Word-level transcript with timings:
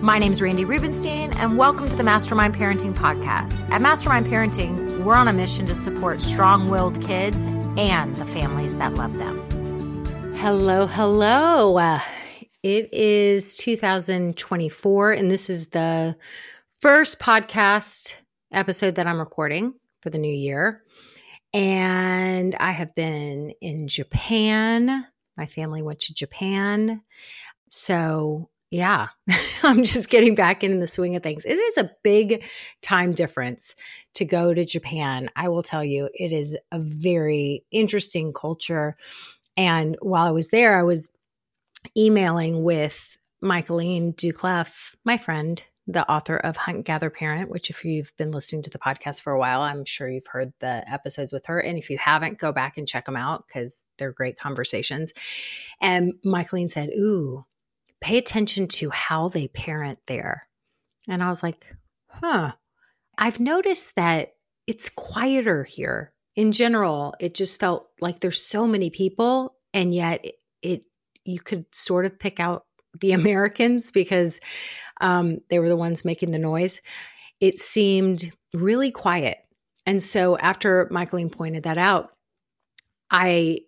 My 0.00 0.20
name 0.20 0.32
is 0.32 0.40
Randi 0.40 0.64
Rubenstein, 0.64 1.32
and 1.38 1.58
welcome 1.58 1.88
to 1.88 1.96
the 1.96 2.04
Mastermind 2.04 2.54
Parenting 2.54 2.94
Podcast. 2.94 3.68
At 3.68 3.82
Mastermind 3.82 4.26
Parenting, 4.26 5.02
we're 5.02 5.16
on 5.16 5.26
a 5.26 5.32
mission 5.32 5.66
to 5.66 5.74
support 5.74 6.22
strong 6.22 6.70
willed 6.70 7.02
kids 7.02 7.36
and 7.76 8.14
the 8.14 8.24
families 8.26 8.76
that 8.76 8.94
love 8.94 9.18
them. 9.18 10.36
Hello, 10.36 10.86
hello. 10.86 11.78
Uh, 11.78 12.00
it 12.62 12.94
is 12.94 13.56
2024, 13.56 15.12
and 15.12 15.28
this 15.28 15.50
is 15.50 15.70
the 15.70 16.16
first 16.80 17.18
podcast 17.18 18.14
episode 18.52 18.94
that 18.94 19.08
I'm 19.08 19.18
recording 19.18 19.74
for 20.00 20.10
the 20.10 20.18
new 20.18 20.32
year. 20.32 20.84
And 21.52 22.54
I 22.54 22.70
have 22.70 22.94
been 22.94 23.52
in 23.60 23.88
Japan. 23.88 25.08
My 25.36 25.46
family 25.46 25.82
went 25.82 25.98
to 26.02 26.14
Japan. 26.14 27.02
So 27.70 28.48
yeah, 28.70 29.08
I'm 29.62 29.82
just 29.84 30.10
getting 30.10 30.34
back 30.34 30.62
in 30.62 30.80
the 30.80 30.86
swing 30.86 31.16
of 31.16 31.22
things. 31.22 31.44
It 31.44 31.58
is 31.58 31.78
a 31.78 31.90
big 32.02 32.44
time 32.82 33.12
difference 33.12 33.74
to 34.14 34.24
go 34.24 34.52
to 34.52 34.64
Japan. 34.64 35.30
I 35.36 35.48
will 35.48 35.62
tell 35.62 35.84
you, 35.84 36.08
it 36.12 36.32
is 36.32 36.56
a 36.70 36.78
very 36.78 37.64
interesting 37.70 38.32
culture. 38.32 38.96
And 39.56 39.96
while 40.00 40.26
I 40.26 40.32
was 40.32 40.48
there, 40.48 40.78
I 40.78 40.82
was 40.82 41.14
emailing 41.96 42.62
with 42.62 43.16
Michaeline 43.42 44.14
Doucleff, 44.14 44.94
my 45.04 45.16
friend, 45.16 45.62
the 45.86 46.08
author 46.10 46.36
of 46.36 46.58
Hunt 46.58 46.84
Gather 46.84 47.08
Parent, 47.08 47.50
which, 47.50 47.70
if 47.70 47.82
you've 47.82 48.14
been 48.18 48.30
listening 48.30 48.60
to 48.62 48.70
the 48.70 48.78
podcast 48.78 49.22
for 49.22 49.32
a 49.32 49.38
while, 49.38 49.62
I'm 49.62 49.86
sure 49.86 50.10
you've 50.10 50.26
heard 50.26 50.52
the 50.60 50.84
episodes 50.86 51.32
with 51.32 51.46
her. 51.46 51.58
And 51.58 51.78
if 51.78 51.88
you 51.88 51.96
haven't, 51.96 52.38
go 52.38 52.52
back 52.52 52.76
and 52.76 52.86
check 52.86 53.06
them 53.06 53.16
out 53.16 53.46
because 53.46 53.84
they're 53.96 54.12
great 54.12 54.38
conversations. 54.38 55.14
And 55.80 56.12
Michaeline 56.24 56.70
said, 56.70 56.90
Ooh, 56.90 57.46
pay 58.00 58.18
attention 58.18 58.68
to 58.68 58.90
how 58.90 59.28
they 59.28 59.48
parent 59.48 59.98
there. 60.06 60.48
And 61.08 61.22
I 61.22 61.28
was 61.28 61.42
like, 61.42 61.74
huh. 62.08 62.52
I've 63.16 63.40
noticed 63.40 63.96
that 63.96 64.34
it's 64.66 64.88
quieter 64.88 65.64
here. 65.64 66.12
In 66.36 66.52
general, 66.52 67.14
it 67.18 67.34
just 67.34 67.58
felt 67.58 67.88
like 68.00 68.20
there's 68.20 68.40
so 68.40 68.66
many 68.66 68.90
people, 68.90 69.56
and 69.74 69.92
yet 69.92 70.24
it, 70.24 70.34
it 70.62 70.84
you 71.24 71.40
could 71.40 71.64
sort 71.74 72.06
of 72.06 72.18
pick 72.18 72.38
out 72.38 72.64
the 73.00 73.12
Americans 73.12 73.90
because 73.90 74.40
um, 75.00 75.38
they 75.50 75.58
were 75.58 75.68
the 75.68 75.76
ones 75.76 76.04
making 76.04 76.30
the 76.30 76.38
noise. 76.38 76.80
It 77.40 77.58
seemed 77.58 78.32
really 78.54 78.90
quiet. 78.90 79.38
And 79.86 80.02
so 80.02 80.36
after 80.38 80.86
Michaeline 80.92 81.32
pointed 81.32 81.62
that 81.64 81.78
out, 81.78 82.12
I 83.10 83.60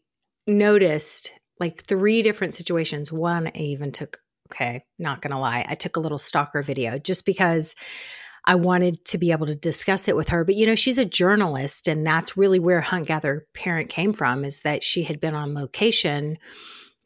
noticed 0.47 1.33
like 1.59 1.85
three 1.85 2.23
different 2.23 2.55
situations. 2.55 3.13
One, 3.13 3.49
I 3.49 3.59
even 3.59 3.93
took, 3.93 4.21
okay, 4.53 4.85
not 4.99 5.23
gonna 5.23 5.41
lie, 5.41 5.65
I 5.69 5.75
took 5.75 5.97
a 5.97 6.01
little 6.01 6.19
stalker 6.19 6.63
video 6.63 6.99
just 6.99 7.25
because 7.25 7.75
I 8.45 8.55
wanted 8.55 9.05
to 9.07 9.19
be 9.19 9.33
able 9.33 9.47
to 9.47 9.55
discuss 9.55 10.09
it 10.09 10.17
with 10.17 10.31
her. 10.31 10.45
But 10.45 10.57
you 10.57 10.67
know, 10.67 10.75
she's 10.75 10.99
a 10.99 11.05
journalist, 11.05 11.89
and 11.89 12.07
that's 12.07 12.37
really 12.37 12.59
where 12.59 12.81
Hunt 12.81 13.07
Gather 13.07 13.47
Parent 13.55 13.91
came 13.91 14.13
from, 14.13 14.45
is 14.45 14.63
that 14.63 14.83
she 14.83 15.05
had 15.05 15.21
been 15.21 15.35
on 15.35 15.55
location 15.55 16.39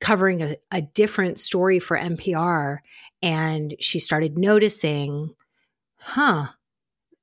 covering 0.01 0.43
a, 0.43 0.57
a 0.71 0.83
different 0.83 1.41
story 1.41 1.79
for 1.79 1.97
NPR. 1.97 2.79
And 3.23 3.75
she 3.81 3.99
started 3.99 4.37
noticing, 4.37 5.35
huh, 5.97 6.49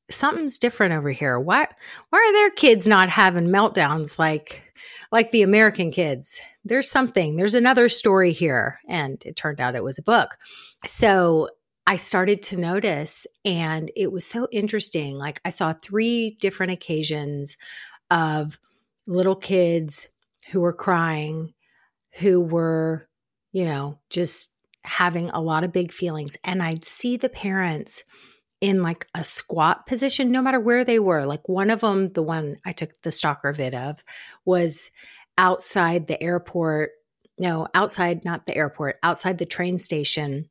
something's 0.10 0.58
different 0.58 0.94
over 0.94 1.12
here. 1.12 1.40
Why 1.40 1.68
why 2.10 2.20
are 2.20 2.34
their 2.34 2.50
kids 2.50 2.88
not 2.88 3.10
having 3.10 3.48
meltdowns 3.48 4.18
like 4.18 4.64
like 5.12 5.32
the 5.32 5.42
American 5.42 5.92
kids. 5.92 6.40
There's 6.64 6.90
something, 6.90 7.36
there's 7.36 7.56
another 7.56 7.90
story 7.90 8.32
here. 8.32 8.80
And 8.88 9.22
it 9.26 9.36
turned 9.36 9.60
out 9.60 9.76
it 9.76 9.84
was 9.84 10.00
a 10.00 10.04
book. 10.04 10.38
So 10.86 11.50
I 11.88 11.96
started 11.96 12.44
to 12.44 12.58
notice, 12.58 13.26
and 13.44 13.92
it 13.96 14.12
was 14.12 14.26
so 14.26 14.48
interesting. 14.52 15.18
Like, 15.18 15.42
I 15.44 15.50
saw 15.50 15.74
three 15.74 16.38
different 16.40 16.72
occasions 16.72 17.58
of 18.10 18.60
little 19.08 19.36
kids 19.36 20.08
who 20.52 20.62
were 20.62 20.74
crying, 20.74 21.54
who 22.20 22.40
were, 22.40 23.08
you 23.52 23.66
know, 23.66 23.98
just 24.10 24.54
having 24.84 25.30
a 25.32 25.42
lot 25.42 25.64
of 25.64 25.74
big 25.74 25.92
feelings. 25.92 26.38
And 26.44 26.62
I'd 26.62 26.86
see 26.86 27.18
the 27.18 27.30
parents 27.30 28.04
in 28.62 28.84
like 28.84 29.08
a 29.16 29.24
squat 29.24 29.88
position, 29.88 30.32
no 30.32 30.42
matter 30.42 30.60
where 30.60 30.86
they 30.86 31.00
were. 31.00 31.26
Like 31.26 31.50
one 31.50 31.72
of 31.72 31.82
them, 31.82 32.14
the 32.14 32.24
one 32.24 32.58
I 32.64 32.72
took 32.72 32.92
the 33.02 33.12
stalker 33.12 33.52
vid 33.52 33.74
of, 33.74 34.04
was 34.46 34.92
outside 35.38 36.08
the 36.08 36.22
airport. 36.22 36.92
No, 37.40 37.68
outside, 37.74 38.24
not 38.24 38.46
the 38.46 38.56
airport, 38.56 39.00
outside 39.02 39.40
the 39.40 39.46
train 39.46 39.80
station. 39.80 40.48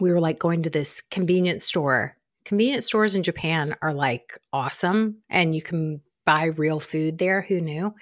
We 0.00 0.12
were 0.12 0.20
like 0.20 0.40
going 0.40 0.64
to 0.64 0.70
this 0.70 1.00
convenience 1.00 1.64
store. 1.64 2.16
Convenience 2.44 2.86
stores 2.86 3.14
in 3.14 3.22
Japan 3.22 3.76
are 3.82 3.94
like 3.94 4.36
awesome, 4.52 5.18
and 5.30 5.54
you 5.54 5.62
can 5.62 6.00
buy 6.26 6.46
real 6.46 6.80
food 6.80 7.18
there. 7.18 7.42
Who 7.42 7.60
knew? 7.60 7.94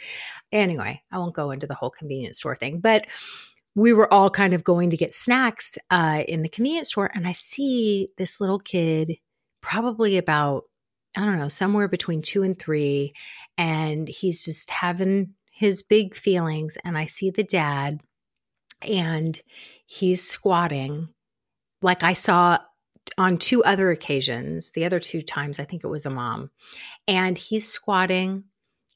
Anyway, 0.51 1.03
I 1.13 1.19
won't 1.19 1.35
go 1.35 1.51
into 1.51 1.67
the 1.67 1.75
whole 1.75 1.91
convenience 1.91 2.39
store 2.39 2.57
thing, 2.57 2.81
but 2.81 3.07
we 3.75 3.93
were 3.93 4.13
all 4.13 4.31
kind 4.31 4.55
of 4.55 4.65
going 4.65 4.91
to 4.91 4.97
get 4.97 5.13
snacks 5.13 5.77
uh, 5.91 6.23
in 6.27 6.41
the 6.41 6.49
convenience 6.49 6.89
store, 6.89 7.11
and 7.15 7.29
I 7.29 7.33
see 7.33 8.09
this 8.17 8.41
little 8.41 8.59
kid 8.59 9.19
probably 9.67 10.17
about, 10.17 10.65
I 11.17 11.23
don't 11.23 11.39
know, 11.39 11.49
somewhere 11.49 11.89
between 11.89 12.23
two 12.23 12.45
and 12.45 12.57
three. 12.57 13.15
And 13.59 14.07
he's 14.07 14.45
just 14.45 14.71
having 14.71 15.35
his 15.51 15.83
big 15.83 16.15
feelings. 16.15 16.79
And 16.85 16.97
I 16.97 17.07
see 17.07 17.31
the 17.31 17.43
dad 17.43 18.01
and 18.81 19.41
he's 19.87 20.27
squatting 20.27 21.09
like 21.83 22.05
I 22.05 22.13
saw 22.13 22.59
on 23.19 23.39
two 23.39 23.65
other 23.65 23.91
occasions. 23.91 24.71
The 24.71 24.85
other 24.85 25.01
two 25.01 25.21
times, 25.21 25.59
I 25.59 25.65
think 25.65 25.83
it 25.83 25.89
was 25.89 26.07
a 26.07 26.11
mom. 26.11 26.51
And 27.09 27.37
he's 27.37 27.69
squatting 27.69 28.45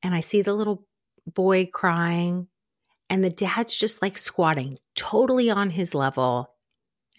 and 0.05 0.15
I 0.15 0.21
see 0.21 0.43
the 0.43 0.55
little 0.55 0.87
boy 1.27 1.67
crying 1.67 2.47
and 3.09 3.25
the 3.25 3.31
dad's 3.31 3.77
just 3.77 4.03
like 4.03 4.19
squatting 4.19 4.79
totally 4.95 5.51
on 5.51 5.71
his 5.71 5.97
level 5.97 6.55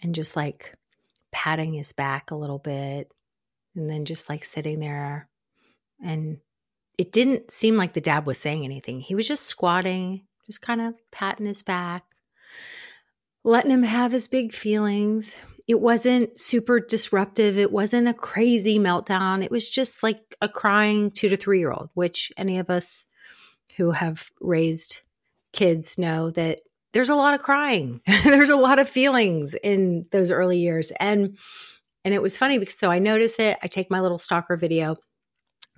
and 0.02 0.14
just 0.14 0.36
like 0.36 0.74
patting 1.32 1.74
his 1.74 1.92
back 1.92 2.30
a 2.30 2.36
little 2.36 2.58
bit 2.58 3.12
and 3.74 3.88
then 3.88 4.04
just 4.04 4.28
like 4.28 4.44
sitting 4.44 4.80
there 4.80 5.28
and 6.02 6.38
it 6.98 7.12
didn't 7.12 7.50
seem 7.50 7.76
like 7.76 7.94
the 7.94 8.00
dad 8.00 8.26
was 8.26 8.38
saying 8.38 8.64
anything. 8.64 9.00
He 9.00 9.14
was 9.14 9.26
just 9.26 9.46
squatting 9.46 10.22
just 10.46 10.60
kind 10.60 10.80
of 10.80 10.94
patting 11.10 11.46
his 11.46 11.62
back 11.62 12.04
letting 13.44 13.70
him 13.70 13.82
have 13.82 14.12
his 14.12 14.28
big 14.28 14.52
feelings. 14.52 15.34
It 15.66 15.80
wasn't 15.80 16.40
super 16.40 16.80
disruptive. 16.80 17.58
It 17.58 17.72
wasn't 17.72 18.08
a 18.08 18.14
crazy 18.14 18.78
meltdown. 18.78 19.44
It 19.44 19.50
was 19.50 19.68
just 19.68 20.02
like 20.02 20.36
a 20.40 20.48
crying 20.48 21.10
two 21.10 21.28
to 21.28 21.36
three 21.36 21.58
year 21.58 21.72
old 21.72 21.90
which 21.94 22.32
any 22.36 22.58
of 22.58 22.70
us 22.70 23.06
who 23.76 23.92
have 23.92 24.30
raised 24.40 25.00
kids 25.52 25.98
know 25.98 26.30
that 26.30 26.60
there's 26.92 27.10
a 27.10 27.14
lot 27.14 27.32
of 27.34 27.42
crying. 27.42 28.02
There's 28.06 28.50
a 28.50 28.56
lot 28.56 28.78
of 28.78 28.86
feelings 28.86 29.54
in 29.54 30.04
those 30.10 30.30
early 30.30 30.58
years. 30.58 30.92
And 31.00 31.38
and 32.04 32.14
it 32.14 32.22
was 32.22 32.38
funny 32.38 32.58
because 32.58 32.78
so 32.78 32.90
I 32.90 32.98
notice 32.98 33.38
it. 33.38 33.58
I 33.62 33.68
take 33.68 33.90
my 33.90 34.00
little 34.00 34.18
stalker 34.18 34.56
video. 34.56 34.96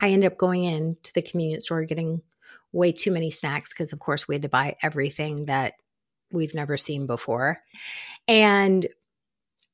I 0.00 0.10
end 0.10 0.24
up 0.24 0.38
going 0.38 0.64
in 0.64 0.96
to 1.02 1.14
the 1.14 1.22
convenience 1.22 1.66
store 1.66 1.84
getting 1.84 2.22
way 2.72 2.92
too 2.92 3.12
many 3.12 3.30
snacks 3.30 3.72
because 3.72 3.92
of 3.92 4.00
course 4.00 4.26
we 4.26 4.34
had 4.34 4.42
to 4.42 4.48
buy 4.48 4.76
everything 4.82 5.46
that 5.46 5.74
we've 6.32 6.54
never 6.54 6.76
seen 6.76 7.06
before. 7.06 7.62
And 8.26 8.86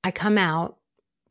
I 0.05 0.11
come 0.11 0.38
out 0.38 0.76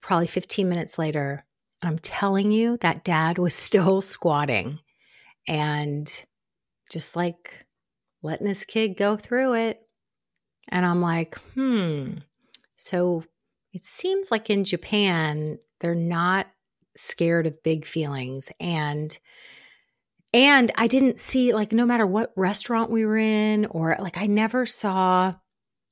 probably 0.02 0.28
15 0.28 0.68
minutes 0.68 0.98
later 0.98 1.46
and 1.82 1.90
I'm 1.90 2.00
telling 2.00 2.52
you 2.52 2.78
that 2.78 3.04
dad 3.04 3.38
was 3.38 3.54
still 3.56 4.02
squatting 4.02 4.80
and 5.48 6.10
just 6.92 7.16
like 7.16 7.66
letting 8.24 8.48
his 8.48 8.66
kid 8.66 8.98
go 8.98 9.16
through 9.16 9.54
it. 9.54 9.82
And 10.70 10.86
I'm 10.86 11.02
like, 11.02 11.36
hmm. 11.54 12.16
So 12.76 13.24
it 13.74 13.86
seems 13.86 14.32
like 14.32 14.50
in 14.50 14.64
Japan, 14.64 15.60
they're 15.80 15.96
not 15.96 16.48
scared 16.96 17.48
of 17.48 17.64
big 17.64 17.86
feelings. 17.86 18.50
And 18.60 19.18
and 20.32 20.72
I 20.76 20.88
didn't 20.88 21.20
see 21.20 21.54
like 21.54 21.72
no 21.72 21.86
matter 21.86 22.06
what 22.06 22.34
restaurant 22.36 22.92
we 22.92 23.06
were 23.06 23.18
in, 23.18 23.66
or 23.68 23.98
like 24.00 24.18
I 24.18 24.28
never 24.28 24.66
saw 24.66 25.34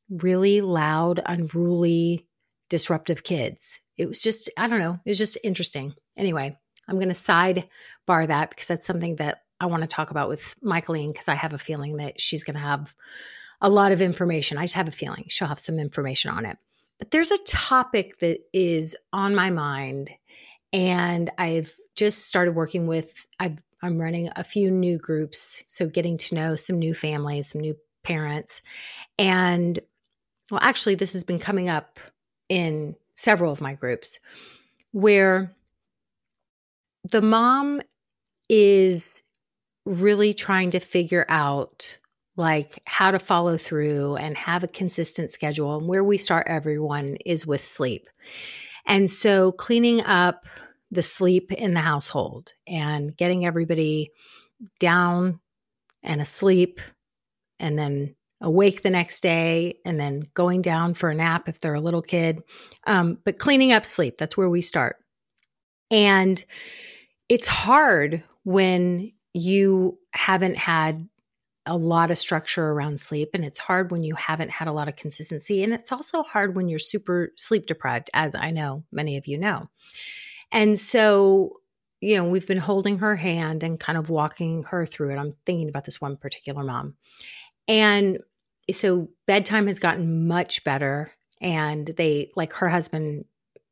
really 0.09 0.61
loud, 0.61 1.21
unruly, 1.25 2.27
disruptive 2.69 3.23
kids. 3.23 3.79
It 3.97 4.07
was 4.07 4.21
just, 4.21 4.49
I 4.57 4.67
don't 4.67 4.79
know, 4.79 4.99
it 5.03 5.09
was 5.09 5.17
just 5.17 5.39
interesting. 5.43 5.95
Anyway, 6.15 6.55
I'm 6.87 6.95
going 6.97 7.09
to 7.09 7.15
sidebar 7.15 8.27
that 8.27 8.51
because 8.51 8.67
that's 8.67 8.85
something 8.85 9.15
that 9.15 9.41
I 9.59 9.65
want 9.65 9.81
to 9.81 9.87
talk 9.87 10.11
about 10.11 10.29
with 10.29 10.55
Michaeline 10.63 11.13
because 11.13 11.27
I 11.27 11.35
have 11.35 11.53
a 11.53 11.57
feeling 11.57 11.97
that 11.97 12.21
she's 12.21 12.43
going 12.43 12.55
to 12.55 12.61
have 12.61 12.93
a 13.59 13.69
lot 13.69 13.91
of 13.91 14.01
information. 14.01 14.57
I 14.57 14.63
just 14.63 14.75
have 14.75 14.87
a 14.87 14.91
feeling 14.91 15.25
she'll 15.29 15.47
have 15.47 15.59
some 15.59 15.79
information 15.79 16.29
on 16.29 16.45
it. 16.45 16.57
But 16.99 17.11
there's 17.11 17.31
a 17.31 17.37
topic 17.39 18.19
that 18.19 18.39
is 18.53 18.95
on 19.13 19.35
my 19.35 19.49
mind, 19.49 20.09
and 20.73 21.29
I've 21.37 21.75
just 21.95 22.27
started 22.27 22.55
working 22.55 22.87
with, 22.87 23.27
i 23.39 23.55
am 23.83 23.99
running 23.99 24.29
a 24.35 24.43
few 24.43 24.71
new 24.71 24.97
groups. 24.97 25.63
So, 25.67 25.87
getting 25.87 26.17
to 26.17 26.35
know 26.35 26.55
some 26.55 26.79
new 26.79 26.93
families, 26.93 27.51
some 27.51 27.61
new 27.61 27.75
parents. 28.03 28.61
And 29.19 29.79
well, 30.49 30.59
actually, 30.63 30.95
this 30.95 31.13
has 31.13 31.23
been 31.23 31.39
coming 31.39 31.69
up 31.69 31.99
in 32.49 32.95
several 33.13 33.51
of 33.51 33.61
my 33.61 33.73
groups 33.73 34.19
where 34.91 35.51
the 37.11 37.21
mom 37.21 37.81
is 38.49 39.23
really 39.85 40.33
trying 40.33 40.71
to 40.71 40.79
figure 40.79 41.25
out 41.29 41.97
like 42.37 42.79
how 42.85 43.11
to 43.11 43.19
follow 43.19 43.57
through 43.57 44.15
and 44.15 44.37
have 44.37 44.63
a 44.63 44.67
consistent 44.67 45.31
schedule. 45.31 45.77
And 45.77 45.87
where 45.87 46.03
we 46.03 46.17
start 46.17 46.47
everyone 46.47 47.17
is 47.25 47.45
with 47.45 47.61
sleep. 47.61 48.07
And 48.85 49.09
so 49.09 49.51
cleaning 49.51 50.01
up 50.05 50.45
the 50.91 51.01
sleep 51.01 51.51
in 51.51 51.73
the 51.73 51.81
household 51.81 52.53
and 52.65 53.15
getting 53.17 53.45
everybody 53.45 54.11
down 54.79 55.39
and 56.03 56.21
asleep 56.21 56.79
and 57.59 57.77
then 57.77 58.15
awake 58.39 58.83
the 58.83 58.89
next 58.89 59.21
day 59.21 59.79
and 59.83 59.99
then 59.99 60.23
going 60.33 60.61
down 60.61 60.93
for 60.93 61.09
a 61.09 61.15
nap 61.15 61.49
if 61.49 61.59
they're 61.59 61.73
a 61.73 61.81
little 61.81 62.03
kid. 62.03 62.41
Um, 62.85 63.17
but 63.25 63.39
cleaning 63.39 63.73
up 63.73 63.83
sleep, 63.83 64.17
that's 64.17 64.37
where 64.37 64.49
we 64.49 64.61
start. 64.61 64.97
And 65.89 66.43
it's 67.29 67.47
hard 67.47 68.23
when 68.43 69.11
you 69.33 69.97
haven't 70.11 70.57
had 70.57 71.07
a 71.67 71.77
lot 71.77 72.11
of 72.11 72.17
structure 72.17 72.71
around 72.71 72.99
sleep 72.99 73.31
and 73.33 73.45
it's 73.45 73.59
hard 73.59 73.91
when 73.91 74.03
you 74.03 74.15
haven't 74.15 74.49
had 74.49 74.67
a 74.67 74.71
lot 74.71 74.87
of 74.87 74.95
consistency 74.95 75.63
and 75.63 75.73
it's 75.73 75.91
also 75.91 76.23
hard 76.23 76.55
when 76.55 76.67
you're 76.67 76.79
super 76.79 77.33
sleep 77.35 77.67
deprived 77.67 78.09
as 78.13 78.33
I 78.33 78.51
know 78.51 78.83
many 78.91 79.17
of 79.17 79.27
you 79.27 79.37
know. 79.37 79.69
And 80.51 80.79
so 80.79 81.61
you 81.99 82.15
know, 82.15 82.29
we've 82.29 82.45
been 82.45 82.59
holding 82.59 82.99
her 82.99 83.15
hand 83.15 83.63
and 83.63 83.79
kind 83.79 83.97
of 83.97 84.09
walking 84.09 84.63
her 84.63 84.85
through 84.85 85.11
it. 85.11 85.17
I'm 85.17 85.33
thinking 85.45 85.67
about 85.67 85.85
this 85.85 85.99
one 85.99 86.15
particular 86.15 86.63
mom. 86.63 86.95
And 87.67 88.19
so 88.71 89.09
bedtime 89.25 89.67
has 89.67 89.79
gotten 89.79 90.27
much 90.27 90.63
better 90.63 91.11
and 91.41 91.87
they 91.97 92.31
like 92.35 92.53
her 92.53 92.69
husband 92.69 93.25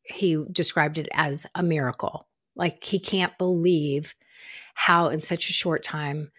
he 0.07 0.43
described 0.51 0.97
it 0.97 1.07
as 1.13 1.47
a 1.55 1.63
miracle. 1.63 2.27
Like 2.55 2.83
he 2.83 2.99
can't 2.99 3.37
believe 3.37 4.15
how 4.75 5.07
in 5.07 5.21
such 5.21 5.49
a 5.49 5.53
short 5.53 5.83
time 5.83 6.31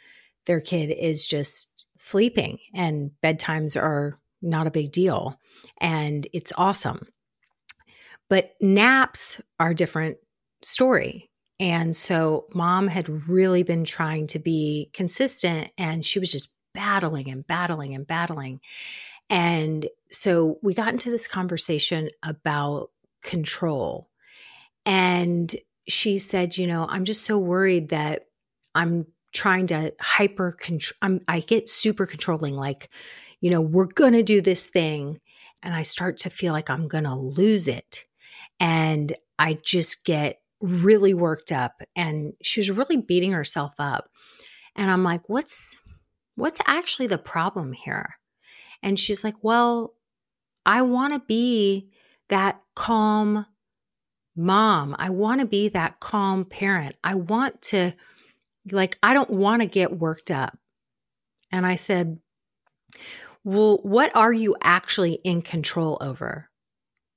their 0.47 0.61
kid 0.61 0.87
is 0.87 1.27
just 1.27 1.85
sleeping 1.99 2.59
and 2.75 3.11
bedtimes 3.23 3.81
are 3.81 4.19
not 4.43 4.67
a 4.67 4.71
big 4.71 4.93
deal 4.93 5.39
and 5.81 6.27
it's 6.33 6.53
awesome. 6.57 7.07
But 8.29 8.55
naps 8.61 9.41
are 9.61 9.71
a 9.71 9.75
different 9.75 10.19
story. 10.63 11.31
And 11.59 11.95
so 11.95 12.47
mom 12.53 12.89
had 12.89 13.29
really 13.29 13.63
been 13.63 13.85
trying 13.85 14.27
to 14.29 14.39
be 14.39 14.91
consistent 14.93 15.71
and 15.79 16.05
she 16.05 16.19
was 16.19 16.33
just 16.33 16.51
battling 16.75 17.31
and 17.31 17.47
battling 17.47 17.95
and 17.95 18.07
battling. 18.07 18.61
And 19.31 19.89
so 20.11 20.59
we 20.63 20.75
got 20.75 20.93
into 20.93 21.11
this 21.11 21.27
conversation 21.27 22.11
about 22.23 22.91
control. 23.23 24.09
And 24.85 25.55
she 25.89 26.19
said, 26.19 26.57
You 26.57 26.67
know, 26.67 26.87
I'm 26.89 27.05
just 27.05 27.23
so 27.23 27.39
worried 27.39 27.89
that 27.89 28.27
I'm 28.75 29.07
trying 29.37 29.67
to 29.69 29.93
hyper 30.01 30.53
control. 30.53 31.21
I 31.29 31.41
get 31.41 31.69
super 31.69 32.07
controlling, 32.07 32.57
like, 32.57 32.91
you 33.41 33.51
know, 33.51 33.61
we're 33.61 33.87
going 33.87 34.15
to 34.15 34.23
do 34.23 34.41
this 34.41 34.67
thing. 34.67 35.21
And 35.63 35.75
I 35.75 35.83
start 35.83 36.19
to 36.19 36.31
feel 36.31 36.53
like 36.53 36.71
I'm 36.71 36.89
going 36.89 37.05
to 37.05 37.15
lose 37.15 37.69
it. 37.69 38.05
And 38.61 39.15
I 39.39 39.59
just 39.63 40.05
get 40.05 40.41
really 40.61 41.15
worked 41.15 41.53
up. 41.53 41.83
And 41.95 42.33
she 42.43 42.61
was 42.61 42.71
really 42.71 42.97
beating 42.97 43.33
herself 43.33 43.75
up. 43.79 44.09
And 44.75 44.91
I'm 44.91 45.05
like, 45.05 45.29
what's 45.29 45.77
what's 46.37 46.61
actually 46.67 47.07
the 47.07 47.19
problem 47.19 47.73
here? 47.73 48.17
And 48.83 48.99
she's 48.99 49.25
like, 49.25 49.37
well, 49.43 49.95
I 50.65 50.83
want 50.83 51.15
to 51.15 51.21
be 51.21 51.91
that 52.29 52.61
calm 52.75 53.47
mom. 54.37 54.95
I 54.99 55.11
want 55.11 55.41
to 55.41 55.47
be 55.47 55.69
that 55.71 56.01
calm 56.01 56.45
parent. 56.45 56.97
I 57.03 57.15
want 57.15 57.63
to, 57.63 57.93
like, 58.71 58.99
I 59.03 59.15
don't 59.15 59.31
want 59.31 59.63
to 59.63 59.67
get 59.67 59.99
worked 59.99 60.31
up. 60.31 60.57
And 61.53 61.67
I 61.67 61.77
said, 61.77 62.19
Well, 63.45 63.79
what 63.83 64.15
are 64.15 64.33
you 64.33 64.57
actually 64.63 65.15
in 65.25 65.43
control 65.43 65.99
over? 66.01 66.51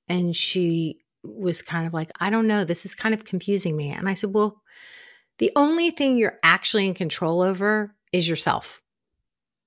And 0.08 0.34
she 0.34 0.98
was 1.22 1.62
kind 1.62 1.86
of 1.86 1.92
like, 1.92 2.10
I 2.18 2.30
don't 2.30 2.46
know. 2.46 2.64
This 2.64 2.84
is 2.84 2.94
kind 2.94 3.14
of 3.14 3.24
confusing 3.24 3.76
me. 3.76 3.90
And 3.90 4.08
I 4.08 4.14
said, 4.14 4.32
Well, 4.32 4.62
the 5.38 5.52
only 5.56 5.90
thing 5.90 6.16
you're 6.16 6.38
actually 6.42 6.86
in 6.86 6.94
control 6.94 7.40
over 7.40 7.94
is 8.12 8.28
yourself, 8.28 8.82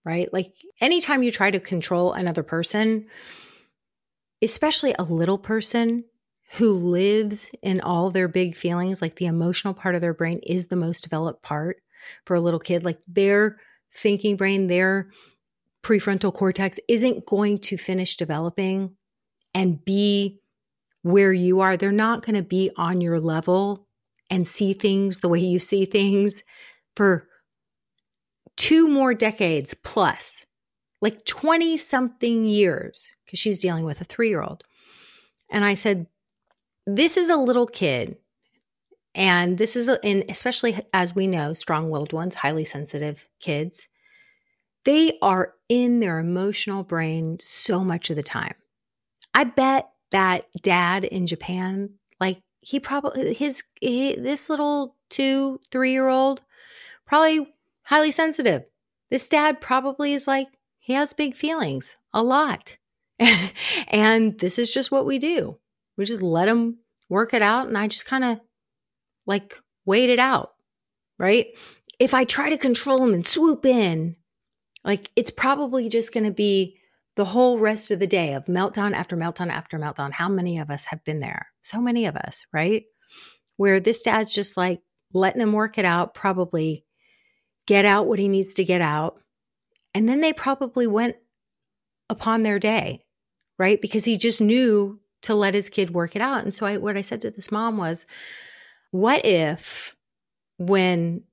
right? 0.05 0.31
Like, 0.31 0.53
anytime 0.79 1.23
you 1.23 1.31
try 1.31 1.49
to 1.49 1.59
control 1.59 2.13
another 2.13 2.43
person, 2.43 3.07
especially 4.41 4.93
a 4.97 5.03
little 5.03 5.37
person, 5.37 6.05
who 6.57 6.71
lives 6.73 7.49
in 7.63 7.81
all 7.81 8.11
their 8.11 8.27
big 8.27 8.55
feelings, 8.55 9.01
like 9.01 9.15
the 9.15 9.25
emotional 9.25 9.73
part 9.73 9.95
of 9.95 10.01
their 10.01 10.13
brain 10.13 10.39
is 10.43 10.67
the 10.67 10.75
most 10.75 11.01
developed 11.01 11.41
part 11.41 11.77
for 12.25 12.35
a 12.35 12.41
little 12.41 12.59
kid. 12.59 12.83
Like 12.83 12.99
their 13.07 13.57
thinking 13.91 14.35
brain, 14.35 14.67
their 14.67 15.09
prefrontal 15.83 16.33
cortex 16.33 16.79
isn't 16.87 17.25
going 17.25 17.57
to 17.57 17.77
finish 17.77 18.15
developing 18.17 18.95
and 19.55 19.83
be 19.83 20.41
where 21.01 21.33
you 21.33 21.59
are. 21.59 21.75
They're 21.75 21.91
not 21.91 22.23
going 22.23 22.35
to 22.35 22.43
be 22.43 22.69
on 22.77 23.01
your 23.01 23.19
level 23.19 23.87
and 24.29 24.47
see 24.47 24.73
things 24.73 25.19
the 25.19 25.29
way 25.29 25.39
you 25.39 25.59
see 25.59 25.85
things 25.85 26.43
for 26.95 27.27
two 28.57 28.87
more 28.87 29.15
decades 29.15 29.73
plus, 29.73 30.45
like 31.01 31.25
20 31.25 31.77
something 31.77 32.45
years, 32.45 33.09
because 33.25 33.39
she's 33.39 33.59
dealing 33.59 33.85
with 33.85 34.01
a 34.01 34.05
three 34.05 34.29
year 34.29 34.43
old. 34.43 34.63
And 35.49 35.65
I 35.65 35.73
said, 35.73 36.07
this 36.85 37.17
is 37.17 37.29
a 37.29 37.37
little 37.37 37.67
kid 37.67 38.17
and 39.15 39.57
this 39.57 39.75
is 39.75 39.87
and 39.87 40.25
especially 40.29 40.85
as 40.93 41.15
we 41.15 41.27
know 41.27 41.53
strong-willed 41.53 42.13
ones 42.13 42.35
highly 42.35 42.65
sensitive 42.65 43.27
kids 43.39 43.87
they 44.85 45.17
are 45.21 45.53
in 45.69 45.99
their 45.99 46.19
emotional 46.19 46.83
brain 46.83 47.37
so 47.39 47.83
much 47.83 48.09
of 48.09 48.15
the 48.15 48.23
time. 48.23 48.55
I 49.33 49.45
bet 49.45 49.89
that 50.11 50.45
dad 50.61 51.03
in 51.05 51.25
japan 51.25 51.91
like 52.19 52.39
he 52.61 52.79
probably 52.79 53.33
his 53.33 53.63
he, 53.81 54.15
this 54.15 54.49
little 54.49 54.95
two 55.09 55.59
three 55.71 55.91
year 55.91 56.07
old 56.07 56.41
probably 57.05 57.53
highly 57.83 58.11
sensitive. 58.11 58.63
This 59.09 59.27
dad 59.27 59.61
probably 59.61 60.13
is 60.13 60.27
like 60.27 60.47
he 60.79 60.93
has 60.93 61.13
big 61.13 61.35
feelings 61.35 61.97
a 62.13 62.23
lot. 62.23 62.77
And 63.87 64.39
this 64.39 64.57
is 64.57 64.73
just 64.73 64.91
what 64.91 65.05
we 65.05 65.19
do 65.19 65.57
we 65.97 66.05
just 66.05 66.21
let 66.21 66.45
them 66.45 66.79
work 67.09 67.33
it 67.33 67.41
out. 67.41 67.67
And 67.67 67.77
I 67.77 67.87
just 67.87 68.05
kind 68.05 68.23
of 68.23 68.39
like 69.25 69.59
wait 69.85 70.09
it 70.09 70.19
out, 70.19 70.51
right? 71.17 71.47
If 71.99 72.13
I 72.13 72.23
try 72.23 72.49
to 72.49 72.57
control 72.57 72.99
them 72.99 73.13
and 73.13 73.25
swoop 73.25 73.65
in, 73.65 74.15
like 74.83 75.09
it's 75.15 75.31
probably 75.31 75.89
just 75.89 76.13
going 76.13 76.25
to 76.25 76.31
be 76.31 76.77
the 77.15 77.25
whole 77.25 77.59
rest 77.59 77.91
of 77.91 77.99
the 77.99 78.07
day 78.07 78.33
of 78.33 78.45
meltdown 78.45 78.93
after 78.93 79.15
meltdown 79.15 79.49
after 79.49 79.77
meltdown. 79.77 80.11
How 80.11 80.27
many 80.29 80.57
of 80.57 80.69
us 80.69 80.85
have 80.85 81.03
been 81.03 81.19
there? 81.19 81.47
So 81.61 81.79
many 81.79 82.05
of 82.05 82.15
us, 82.15 82.45
right? 82.51 82.83
Where 83.57 83.79
this 83.79 84.01
dad's 84.01 84.33
just 84.33 84.57
like 84.57 84.81
letting 85.13 85.41
him 85.41 85.53
work 85.53 85.77
it 85.77 85.85
out, 85.85 86.15
probably 86.15 86.85
get 87.67 87.85
out 87.85 88.07
what 88.07 88.19
he 88.19 88.27
needs 88.27 88.55
to 88.55 88.65
get 88.65 88.81
out. 88.81 89.21
And 89.93 90.09
then 90.09 90.21
they 90.21 90.33
probably 90.33 90.87
went 90.87 91.15
upon 92.09 92.41
their 92.41 92.57
day, 92.57 93.05
right? 93.59 93.79
Because 93.79 94.05
he 94.05 94.17
just 94.17 94.41
knew 94.41 94.99
to 95.23 95.35
let 95.35 95.53
his 95.53 95.69
kid 95.69 95.89
work 95.89 96.15
it 96.15 96.21
out. 96.21 96.43
And 96.43 96.53
so 96.53 96.65
I 96.65 96.77
what 96.77 96.97
I 96.97 97.01
said 97.01 97.21
to 97.21 97.31
this 97.31 97.51
mom 97.51 97.77
was, 97.77 98.05
what 98.91 99.25
if 99.25 99.95
when 100.57 101.23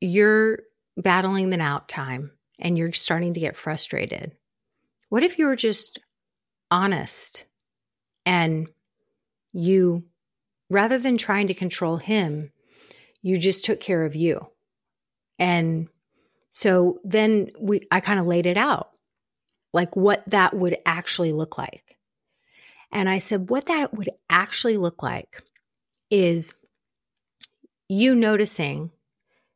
you're 0.00 0.60
battling 0.96 1.50
the 1.50 1.60
out 1.60 1.88
time 1.88 2.30
and 2.58 2.78
you're 2.78 2.92
starting 2.92 3.34
to 3.34 3.40
get 3.40 3.56
frustrated, 3.56 4.36
what 5.08 5.22
if 5.22 5.38
you 5.38 5.46
were 5.46 5.56
just 5.56 5.98
honest 6.70 7.46
and 8.24 8.68
you, 9.52 10.04
rather 10.70 10.98
than 10.98 11.16
trying 11.16 11.46
to 11.48 11.54
control 11.54 11.96
him, 11.96 12.50
you 13.22 13.38
just 13.38 13.64
took 13.64 13.80
care 13.80 14.04
of 14.04 14.14
you? 14.14 14.46
And 15.38 15.88
so 16.50 17.00
then 17.02 17.50
we, 17.58 17.80
I 17.90 18.00
kind 18.00 18.20
of 18.20 18.26
laid 18.26 18.46
it 18.46 18.56
out 18.56 18.90
like 19.72 19.96
what 19.96 20.24
that 20.30 20.54
would 20.54 20.76
actually 20.86 21.32
look 21.32 21.58
like. 21.58 21.96
And 22.94 23.08
I 23.08 23.18
said, 23.18 23.50
what 23.50 23.66
that 23.66 23.92
would 23.92 24.08
actually 24.30 24.76
look 24.76 25.02
like 25.02 25.42
is 26.10 26.54
you 27.88 28.14
noticing 28.14 28.92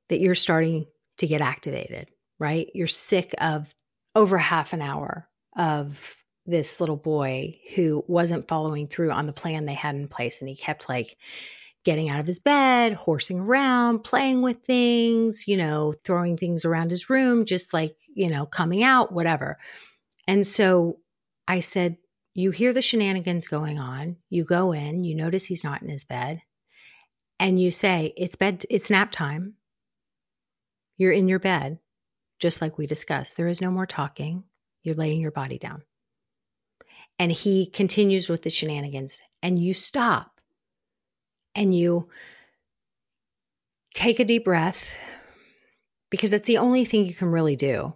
that 0.08 0.20
you're 0.20 0.34
starting 0.34 0.86
to 1.18 1.26
get 1.26 1.40
activated, 1.40 2.08
right? 2.38 2.68
You're 2.74 2.88
sick 2.88 3.34
of 3.40 3.72
over 4.14 4.38
half 4.38 4.72
an 4.72 4.82
hour 4.82 5.28
of 5.56 6.16
this 6.46 6.80
little 6.80 6.96
boy 6.96 7.60
who 7.74 8.04
wasn't 8.08 8.48
following 8.48 8.88
through 8.88 9.12
on 9.12 9.26
the 9.26 9.32
plan 9.32 9.66
they 9.66 9.74
had 9.74 9.94
in 9.94 10.08
place. 10.08 10.40
And 10.40 10.48
he 10.48 10.56
kept 10.56 10.88
like 10.88 11.16
getting 11.84 12.08
out 12.08 12.20
of 12.20 12.26
his 12.26 12.40
bed, 12.40 12.94
horsing 12.94 13.40
around, 13.40 14.00
playing 14.00 14.42
with 14.42 14.64
things, 14.64 15.46
you 15.46 15.56
know, 15.56 15.94
throwing 16.04 16.36
things 16.36 16.64
around 16.64 16.90
his 16.90 17.08
room, 17.08 17.44
just 17.44 17.72
like, 17.72 17.96
you 18.12 18.28
know, 18.28 18.46
coming 18.46 18.82
out, 18.82 19.12
whatever. 19.12 19.58
And 20.26 20.46
so 20.46 20.98
I 21.46 21.60
said, 21.60 21.98
You 22.34 22.50
hear 22.50 22.72
the 22.72 22.82
shenanigans 22.82 23.46
going 23.46 23.78
on. 23.78 24.16
You 24.30 24.44
go 24.44 24.72
in, 24.72 25.04
you 25.04 25.14
notice 25.14 25.46
he's 25.46 25.64
not 25.64 25.82
in 25.82 25.88
his 25.88 26.04
bed, 26.04 26.42
and 27.40 27.60
you 27.60 27.70
say, 27.70 28.12
It's 28.16 28.36
bed, 28.36 28.64
it's 28.70 28.90
nap 28.90 29.10
time. 29.10 29.54
You're 30.96 31.12
in 31.12 31.28
your 31.28 31.38
bed, 31.38 31.78
just 32.38 32.60
like 32.60 32.78
we 32.78 32.86
discussed. 32.86 33.36
There 33.36 33.48
is 33.48 33.60
no 33.60 33.70
more 33.70 33.86
talking. 33.86 34.44
You're 34.82 34.94
laying 34.94 35.20
your 35.20 35.30
body 35.30 35.58
down. 35.58 35.82
And 37.18 37.32
he 37.32 37.66
continues 37.66 38.28
with 38.28 38.42
the 38.42 38.50
shenanigans, 38.50 39.20
and 39.42 39.58
you 39.58 39.74
stop 39.74 40.40
and 41.54 41.76
you 41.76 42.08
take 43.94 44.20
a 44.20 44.24
deep 44.24 44.44
breath 44.44 44.90
because 46.10 46.30
that's 46.30 46.46
the 46.46 46.58
only 46.58 46.84
thing 46.84 47.04
you 47.04 47.14
can 47.14 47.28
really 47.28 47.56
do 47.56 47.94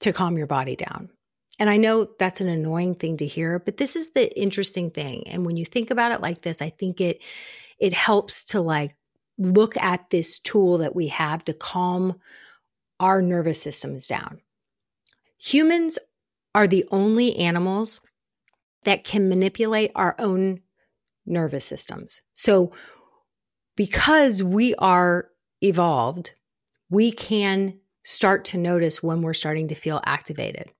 to 0.00 0.12
calm 0.12 0.38
your 0.38 0.46
body 0.46 0.76
down. 0.76 1.10
And 1.60 1.68
I 1.68 1.76
know 1.76 2.08
that's 2.18 2.40
an 2.40 2.48
annoying 2.48 2.94
thing 2.94 3.18
to 3.18 3.26
hear, 3.26 3.58
but 3.58 3.76
this 3.76 3.94
is 3.94 4.10
the 4.10 4.36
interesting 4.36 4.90
thing. 4.90 5.28
And 5.28 5.44
when 5.44 5.58
you 5.58 5.66
think 5.66 5.90
about 5.90 6.10
it 6.10 6.22
like 6.22 6.40
this, 6.40 6.62
I 6.62 6.70
think 6.70 7.00
it 7.02 7.22
it 7.78 7.92
helps 7.92 8.44
to 8.46 8.62
like 8.62 8.96
look 9.38 9.76
at 9.76 10.08
this 10.08 10.38
tool 10.38 10.78
that 10.78 10.96
we 10.96 11.08
have 11.08 11.44
to 11.44 11.52
calm 11.52 12.18
our 12.98 13.20
nervous 13.20 13.60
systems 13.60 14.06
down. 14.06 14.40
Humans 15.38 15.98
are 16.54 16.66
the 16.66 16.86
only 16.90 17.36
animals 17.36 18.00
that 18.84 19.04
can 19.04 19.28
manipulate 19.28 19.92
our 19.94 20.14
own 20.18 20.60
nervous 21.26 21.64
systems. 21.64 22.22
So, 22.32 22.72
because 23.76 24.42
we 24.42 24.74
are 24.76 25.28
evolved, 25.62 26.32
we 26.88 27.12
can 27.12 27.78
start 28.02 28.46
to 28.46 28.58
notice 28.58 29.02
when 29.02 29.20
we're 29.20 29.34
starting 29.34 29.68
to 29.68 29.74
feel 29.74 30.00
activated. 30.04 30.70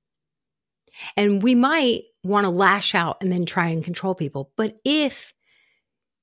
And 1.17 1.43
we 1.43 1.55
might 1.55 2.05
want 2.23 2.45
to 2.45 2.51
lash 2.51 2.95
out 2.95 3.19
and 3.21 3.33
then 3.33 3.47
try 3.47 3.69
and 3.69 3.85
control 3.85 4.15
people. 4.15 4.53
But 4.57 4.79
if 4.85 5.33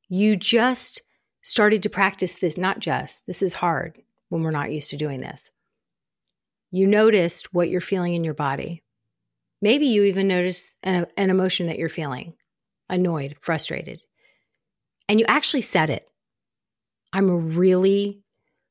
you 0.09 0.35
just 0.35 1.01
started 1.43 1.83
to 1.83 1.89
practice 1.89 2.35
this, 2.35 2.57
not 2.57 2.79
just, 2.79 3.25
this 3.27 3.41
is 3.41 3.55
hard 3.55 4.01
when 4.29 4.43
we're 4.43 4.51
not 4.51 4.71
used 4.71 4.89
to 4.91 4.97
doing 4.97 5.21
this. 5.21 5.49
You 6.71 6.87
noticed 6.87 7.53
what 7.53 7.69
you're 7.69 7.81
feeling 7.81 8.13
in 8.13 8.23
your 8.23 8.33
body. 8.33 8.83
Maybe 9.61 9.87
you 9.87 10.03
even 10.03 10.27
notice 10.27 10.75
an, 10.83 11.07
an 11.17 11.29
emotion 11.29 11.67
that 11.67 11.79
you're 11.79 11.89
feeling 11.89 12.33
annoyed, 12.89 13.37
frustrated. 13.41 14.01
And 15.09 15.19
you 15.19 15.25
actually 15.27 15.61
said 15.61 15.89
it. 15.89 16.07
I'm 17.13 17.55
really 17.55 18.21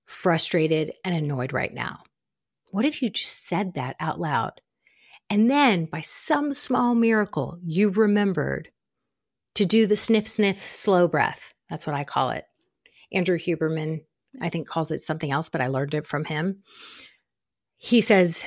frustrated 0.04 0.92
and 1.04 1.14
annoyed 1.14 1.52
right 1.52 1.72
now. 1.72 2.02
What 2.66 2.84
if 2.84 3.02
you 3.02 3.08
just 3.08 3.46
said 3.46 3.74
that 3.74 3.96
out 3.98 4.20
loud? 4.20 4.60
And 5.28 5.50
then, 5.50 5.86
by 5.86 6.02
some 6.02 6.54
small 6.54 6.94
miracle, 6.94 7.58
you 7.64 7.90
remembered 7.90 8.70
to 9.56 9.64
do 9.64 9.86
the 9.86 9.96
sniff, 9.96 10.28
sniff, 10.28 10.62
slow 10.62 11.08
breath. 11.08 11.54
That's 11.68 11.86
what 11.86 11.96
I 11.96 12.04
call 12.04 12.30
it. 12.30 12.44
Andrew 13.12 13.38
Huberman, 13.38 14.04
I 14.40 14.50
think, 14.50 14.68
calls 14.68 14.90
it 14.90 15.00
something 15.00 15.32
else, 15.32 15.48
but 15.48 15.60
I 15.60 15.66
learned 15.66 15.94
it 15.94 16.06
from 16.06 16.24
him. 16.24 16.62
He 17.76 18.00
says 18.00 18.44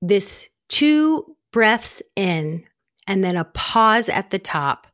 this 0.00 0.48
two 0.68 1.36
breaths 1.52 2.02
in, 2.16 2.64
and 3.06 3.22
then 3.22 3.36
a 3.36 3.44
pause 3.44 4.08
at 4.08 4.30
the 4.30 4.38
top, 4.38 4.86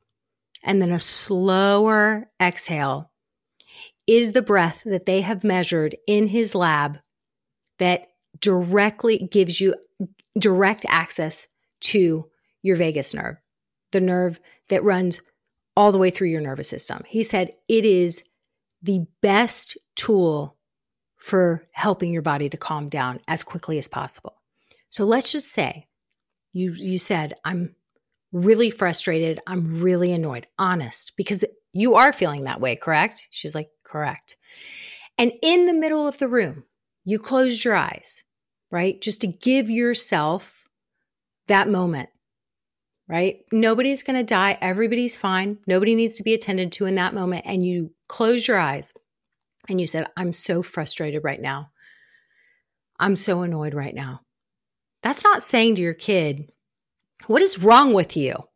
and 0.62 0.82
then 0.82 0.92
a 0.92 1.00
slower 1.00 2.30
exhale 2.40 3.10
is 4.06 4.32
the 4.32 4.42
breath 4.42 4.82
that 4.84 5.06
they 5.06 5.20
have 5.20 5.44
measured 5.44 5.94
in 6.06 6.28
his 6.28 6.54
lab 6.54 6.98
that 7.78 8.08
directly 8.40 9.28
gives 9.30 9.60
you 9.60 9.74
direct 10.38 10.84
access 10.88 11.46
to 11.80 12.28
your 12.62 12.76
vagus 12.76 13.14
nerve, 13.14 13.36
the 13.92 14.00
nerve 14.00 14.40
that 14.68 14.84
runs 14.84 15.20
all 15.76 15.92
the 15.92 15.98
way 15.98 16.10
through 16.10 16.28
your 16.28 16.40
nervous 16.40 16.68
system. 16.68 17.02
He 17.06 17.22
said 17.22 17.54
it 17.68 17.84
is 17.84 18.24
the 18.82 19.06
best 19.22 19.76
tool 19.96 20.56
for 21.16 21.66
helping 21.72 22.12
your 22.12 22.22
body 22.22 22.48
to 22.48 22.56
calm 22.56 22.88
down 22.88 23.20
as 23.28 23.42
quickly 23.42 23.78
as 23.78 23.88
possible. 23.88 24.34
So 24.88 25.04
let's 25.04 25.32
just 25.32 25.52
say 25.52 25.86
you 26.52 26.72
you 26.72 26.98
said 26.98 27.34
I'm 27.44 27.74
really 28.32 28.70
frustrated, 28.70 29.40
I'm 29.46 29.80
really 29.80 30.12
annoyed, 30.12 30.46
honest, 30.58 31.12
because 31.16 31.44
you 31.72 31.94
are 31.94 32.12
feeling 32.12 32.44
that 32.44 32.60
way, 32.60 32.76
correct? 32.76 33.26
She's 33.30 33.54
like, 33.54 33.70
"Correct." 33.84 34.36
And 35.16 35.32
in 35.42 35.66
the 35.66 35.74
middle 35.74 36.06
of 36.06 36.18
the 36.18 36.28
room, 36.28 36.64
you 37.04 37.18
closed 37.18 37.64
your 37.64 37.74
eyes 37.74 38.24
right? 38.70 39.00
Just 39.00 39.22
to 39.22 39.26
give 39.26 39.70
yourself 39.70 40.64
that 41.46 41.68
moment, 41.68 42.10
right? 43.08 43.40
Nobody's 43.52 44.02
going 44.02 44.18
to 44.18 44.24
die. 44.24 44.58
Everybody's 44.60 45.16
fine. 45.16 45.58
Nobody 45.66 45.94
needs 45.94 46.16
to 46.16 46.22
be 46.22 46.34
attended 46.34 46.72
to 46.72 46.86
in 46.86 46.96
that 46.96 47.14
moment. 47.14 47.46
And 47.46 47.64
you 47.64 47.92
close 48.08 48.46
your 48.46 48.58
eyes 48.58 48.94
and 49.68 49.80
you 49.80 49.86
said, 49.86 50.06
I'm 50.16 50.32
so 50.32 50.62
frustrated 50.62 51.24
right 51.24 51.40
now. 51.40 51.70
I'm 52.98 53.16
so 53.16 53.42
annoyed 53.42 53.74
right 53.74 53.94
now. 53.94 54.20
That's 55.02 55.24
not 55.24 55.42
saying 55.42 55.76
to 55.76 55.82
your 55.82 55.94
kid, 55.94 56.50
What 57.26 57.42
is 57.42 57.62
wrong 57.62 57.94
with 57.94 58.16
you? 58.16 58.48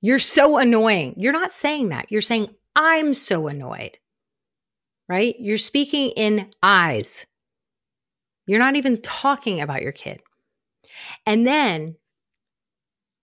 You're 0.00 0.18
so 0.18 0.58
annoying. 0.58 1.14
You're 1.16 1.32
not 1.32 1.52
saying 1.52 1.88
that. 1.90 2.10
You're 2.10 2.20
saying, 2.20 2.54
I'm 2.76 3.14
so 3.14 3.46
annoyed, 3.46 3.98
right? 5.08 5.34
You're 5.38 5.56
speaking 5.56 6.10
in 6.10 6.50
eyes. 6.62 7.24
You're 8.46 8.58
not 8.58 8.76
even 8.76 9.00
talking 9.00 9.60
about 9.60 9.82
your 9.82 9.92
kid. 9.92 10.20
And 11.26 11.46
then 11.46 11.96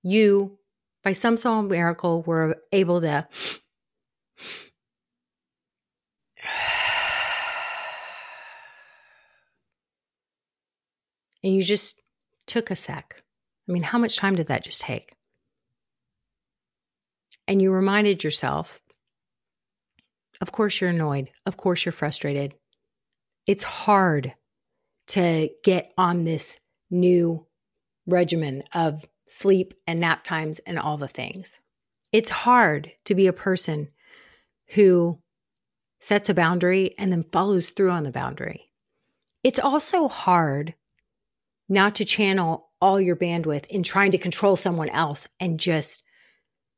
you, 0.04 0.58
by 1.04 1.13
some 1.13 1.38
small 1.38 1.62
miracle, 1.62 2.24
were 2.24 2.58
able 2.72 3.01
to 3.01 3.28
and 11.44 11.56
you 11.56 11.62
just 11.62 12.01
took 12.48 12.72
a 12.72 12.75
sec. 12.75 13.22
I 13.70 13.72
mean, 13.72 13.84
how 13.84 14.00
much 14.00 14.18
time 14.18 14.36
did 14.36 14.48
that 14.48 14.63
just 14.63 14.82
take? 14.82 15.13
And 17.48 17.62
you 17.62 17.72
reminded 17.72 18.24
yourself, 18.24 18.82
of 20.42 20.51
course, 20.51 20.82
you're 20.82 20.90
annoyed. 20.90 21.30
Of 21.46 21.58
course, 21.58 21.86
you're 21.86 21.92
frustrated. 21.92 22.56
It's 23.46 23.63
hard 23.63 24.34
to 25.12 25.50
get 25.63 25.91
on 25.98 26.24
this 26.24 26.58
new 26.89 27.46
regimen 28.08 28.63
of 28.74 29.06
sleep 29.27 29.74
and 29.86 30.00
nap 30.00 30.24
times 30.24 30.60
and 30.60 30.80
all 30.80 30.98
the 30.98 31.08
things. 31.08 31.60
It's 32.12 32.30
hard 32.30 32.91
to 33.06 33.15
be 33.15 33.27
a 33.27 33.34
person 33.34 33.89
who 34.70 35.20
sets 36.00 36.30
a 36.30 36.34
boundary 36.34 36.94
and 36.98 37.12
then 37.12 37.25
follows 37.32 37.70
through 37.70 37.91
on 37.91 38.03
the 38.03 38.12
boundary. 38.12 38.72
It's 39.44 39.60
also 39.60 40.08
hard 40.08 40.75
not 41.68 41.96
to 41.96 42.06
channel 42.06 42.70
all 42.82 43.00
your 43.00 43.15
bandwidth 43.15 43.65
in 43.68 43.84
trying 43.84 44.12
to 44.12 44.18
control 44.18 44.56
someone 44.56 44.89
else 44.89 45.27
and 45.39 45.60
just 45.60 46.03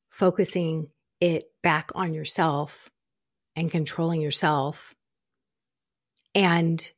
focusing 0.09 0.87
it 1.21 1.45
back 1.61 1.91
on 1.95 2.13
yourself 2.13 2.89
and 3.55 3.71
controlling 3.71 4.21
yourself 4.21 4.93
and 6.35 6.91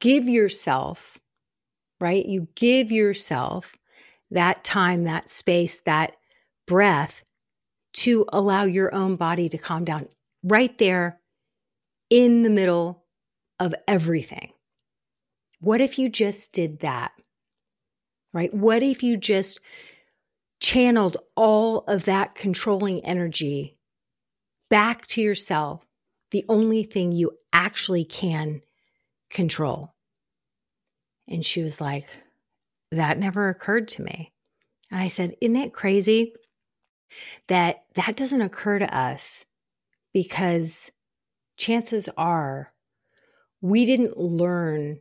give 0.00 0.28
yourself, 0.28 1.18
right? 2.00 2.24
You 2.24 2.48
give 2.54 2.90
yourself 2.92 3.76
that 4.30 4.64
time, 4.64 5.04
that 5.04 5.30
space, 5.30 5.80
that 5.80 6.16
breath 6.66 7.22
to 7.94 8.24
allow 8.28 8.64
your 8.64 8.94
own 8.94 9.16
body 9.16 9.48
to 9.48 9.58
calm 9.58 9.84
down 9.84 10.06
right 10.42 10.76
there 10.78 11.20
in 12.10 12.42
the 12.42 12.50
middle 12.50 13.04
of 13.58 13.74
everything. 13.86 14.52
What 15.60 15.80
if 15.80 15.98
you 15.98 16.08
just 16.08 16.52
did 16.52 16.80
that? 16.80 17.12
Right? 18.32 18.52
What 18.52 18.82
if 18.82 19.02
you 19.02 19.16
just 19.16 19.58
channeled 20.60 21.16
all 21.34 21.78
of 21.88 22.04
that 22.04 22.34
controlling 22.34 23.04
energy 23.04 23.78
back 24.68 25.06
to 25.08 25.22
yourself, 25.22 25.86
the 26.30 26.44
only 26.48 26.82
thing 26.82 27.12
you 27.12 27.32
actually 27.52 28.04
can 28.04 28.60
control? 29.30 29.94
And 31.28 31.44
she 31.44 31.62
was 31.62 31.80
like, 31.80 32.06
That 32.90 33.18
never 33.18 33.48
occurred 33.48 33.88
to 33.88 34.02
me. 34.02 34.32
And 34.90 35.00
I 35.00 35.08
said, 35.08 35.34
Isn't 35.40 35.56
it 35.56 35.72
crazy 35.72 36.34
that 37.48 37.84
that 37.94 38.16
doesn't 38.16 38.42
occur 38.42 38.78
to 38.78 38.96
us 38.96 39.44
because 40.12 40.90
chances 41.56 42.08
are 42.16 42.72
we 43.60 43.84
didn't 43.84 44.16
learn 44.16 45.00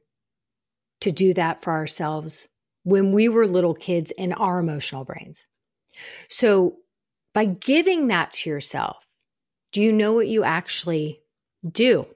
to 1.01 1.11
do 1.11 1.33
that 1.33 1.61
for 1.61 1.71
ourselves 1.71 2.47
when 2.83 3.11
we 3.11 3.29
were 3.29 3.45
little 3.45 3.73
kids 3.73 4.11
in 4.11 4.33
our 4.33 4.59
emotional 4.59 5.03
brains. 5.03 5.45
So, 6.29 6.77
by 7.33 7.45
giving 7.45 8.07
that 8.07 8.31
to 8.33 8.49
yourself, 8.49 9.05
do 9.71 9.81
you 9.81 9.91
know 9.91 10.13
what 10.13 10.27
you 10.27 10.43
actually 10.43 11.19
do? 11.69 12.07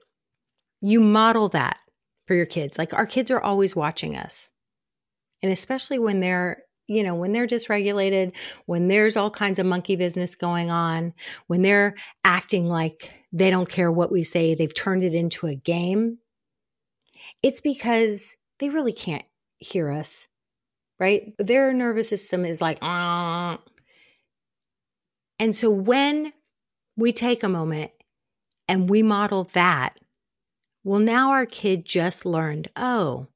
You 0.80 1.00
model 1.00 1.48
that 1.50 1.78
for 2.26 2.34
your 2.34 2.46
kids. 2.46 2.78
Like 2.78 2.94
our 2.94 3.06
kids 3.06 3.30
are 3.30 3.40
always 3.40 3.76
watching 3.76 4.16
us. 4.16 4.50
And 5.42 5.52
especially 5.52 5.98
when 5.98 6.20
they're, 6.20 6.62
you 6.86 7.02
know, 7.02 7.14
when 7.14 7.32
they're 7.32 7.46
dysregulated, 7.46 8.32
when 8.66 8.88
there's 8.88 9.16
all 9.16 9.30
kinds 9.30 9.58
of 9.58 9.66
monkey 9.66 9.96
business 9.96 10.36
going 10.36 10.70
on, 10.70 11.14
when 11.46 11.62
they're 11.62 11.94
acting 12.24 12.66
like 12.66 13.10
they 13.32 13.50
don't 13.50 13.68
care 13.68 13.90
what 13.90 14.12
we 14.12 14.22
say, 14.22 14.54
they've 14.54 14.74
turned 14.74 15.02
it 15.02 15.14
into 15.14 15.46
a 15.46 15.54
game. 15.54 16.18
It's 17.42 17.60
because 17.60 18.34
they 18.58 18.68
really 18.68 18.92
can't 18.92 19.24
hear 19.58 19.90
us, 19.90 20.28
right? 21.00 21.34
Their 21.38 21.72
nervous 21.72 22.08
system 22.08 22.44
is 22.44 22.60
like. 22.60 22.78
And 22.82 23.58
so 25.52 25.70
when 25.70 26.32
we 26.96 27.12
take 27.12 27.42
a 27.42 27.48
moment 27.48 27.90
and 28.68 28.88
we 28.88 29.02
model 29.02 29.50
that, 29.54 29.98
well, 30.84 31.00
now 31.00 31.30
our 31.30 31.46
kid 31.46 31.84
just 31.84 32.26
learned, 32.26 32.68
oh, 32.76 33.28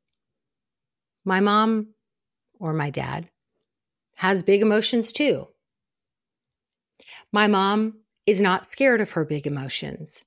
my 1.25 1.41
mom 1.41 1.89
or 2.59 2.73
my 2.73 2.91
dad 2.91 3.29
has 4.19 4.43
big 4.43 4.63
emotions 4.63 5.13
too. 5.13 5.49
My 7.33 7.47
mom 7.47 7.99
is 8.25 8.41
not 8.41 8.71
scared 8.71 9.01
of 9.01 9.13
her 9.13 9.25
big 9.25 9.47
emotions. 9.47 10.25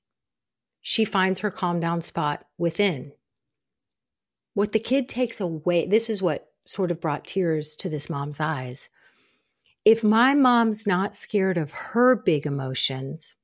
She 0.80 1.04
finds 1.04 1.40
her 1.40 1.50
calm 1.50 1.80
down 1.80 2.00
spot 2.00 2.46
within. 2.56 3.12
What 4.54 4.72
the 4.72 4.78
kid 4.78 5.08
takes 5.08 5.40
away, 5.40 5.86
this 5.86 6.08
is 6.08 6.22
what 6.22 6.52
sort 6.66 6.90
of 6.90 7.00
brought 7.00 7.26
tears 7.26 7.76
to 7.76 7.88
this 7.88 8.08
mom's 8.08 8.40
eyes. 8.40 8.88
If 9.84 10.04
my 10.04 10.34
mom's 10.34 10.86
not 10.86 11.14
scared 11.14 11.58
of 11.58 11.72
her 11.72 12.14
big 12.14 12.46
emotions, 12.46 13.34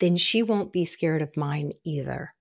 then 0.00 0.16
she 0.16 0.42
won't 0.42 0.72
be 0.72 0.84
scared 0.84 1.22
of 1.22 1.36
mine 1.36 1.72
either. 1.84 2.34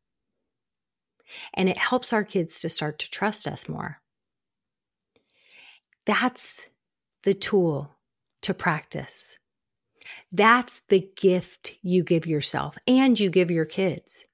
And 1.53 1.69
it 1.69 1.77
helps 1.77 2.13
our 2.13 2.23
kids 2.23 2.61
to 2.61 2.69
start 2.69 2.99
to 2.99 3.09
trust 3.09 3.47
us 3.47 3.69
more. 3.69 4.01
That's 6.05 6.67
the 7.23 7.33
tool 7.33 7.95
to 8.41 8.53
practice. 8.53 9.37
That's 10.31 10.81
the 10.89 11.07
gift 11.15 11.73
you 11.81 12.03
give 12.03 12.25
yourself 12.25 12.77
and 12.87 13.19
you 13.19 13.29
give 13.29 13.51
your 13.51 13.65
kids. 13.65 14.25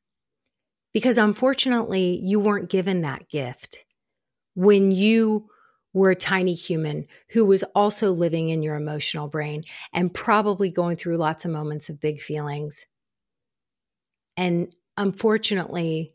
Because 0.94 1.18
unfortunately, 1.18 2.20
you 2.24 2.40
weren't 2.40 2.70
given 2.70 3.02
that 3.02 3.30
gift 3.30 3.84
when 4.56 4.92
you 4.92 5.50
were 5.94 6.12
a 6.12 6.16
tiny 6.16 6.54
human 6.54 7.08
who 7.30 7.46
was 7.46 7.64
also 7.76 8.12
living 8.12 8.50
in 8.50 8.64
your 8.64 8.76
emotional 8.76 9.28
brain 9.28 9.64
and 9.94 10.14
probably 10.14 10.72
going 10.72 10.96
through 10.96 11.18
lots 11.18 11.46
of 11.46 11.52
moments 11.52 11.90
of 11.90 12.00
big 12.00 12.20
feelings. 12.20 12.86
And 14.38 14.74
unfortunately, 14.96 16.14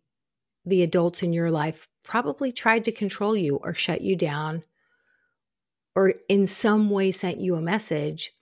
the 0.65 0.83
adults 0.83 1.23
in 1.23 1.33
your 1.33 1.51
life 1.51 1.89
probably 2.05 2.53
tried 2.53 2.85
to 2.85 2.93
control 2.93 3.37
you 3.37 3.57
or 3.57 3.73
shut 3.73 4.01
you 4.01 4.17
down 4.17 4.63
or 5.95 6.15
in 6.29 6.47
some 6.47 6.91
way 6.91 7.13
sent 7.13 7.39
you 7.39 7.55
a 7.55 7.61
message 7.61 8.33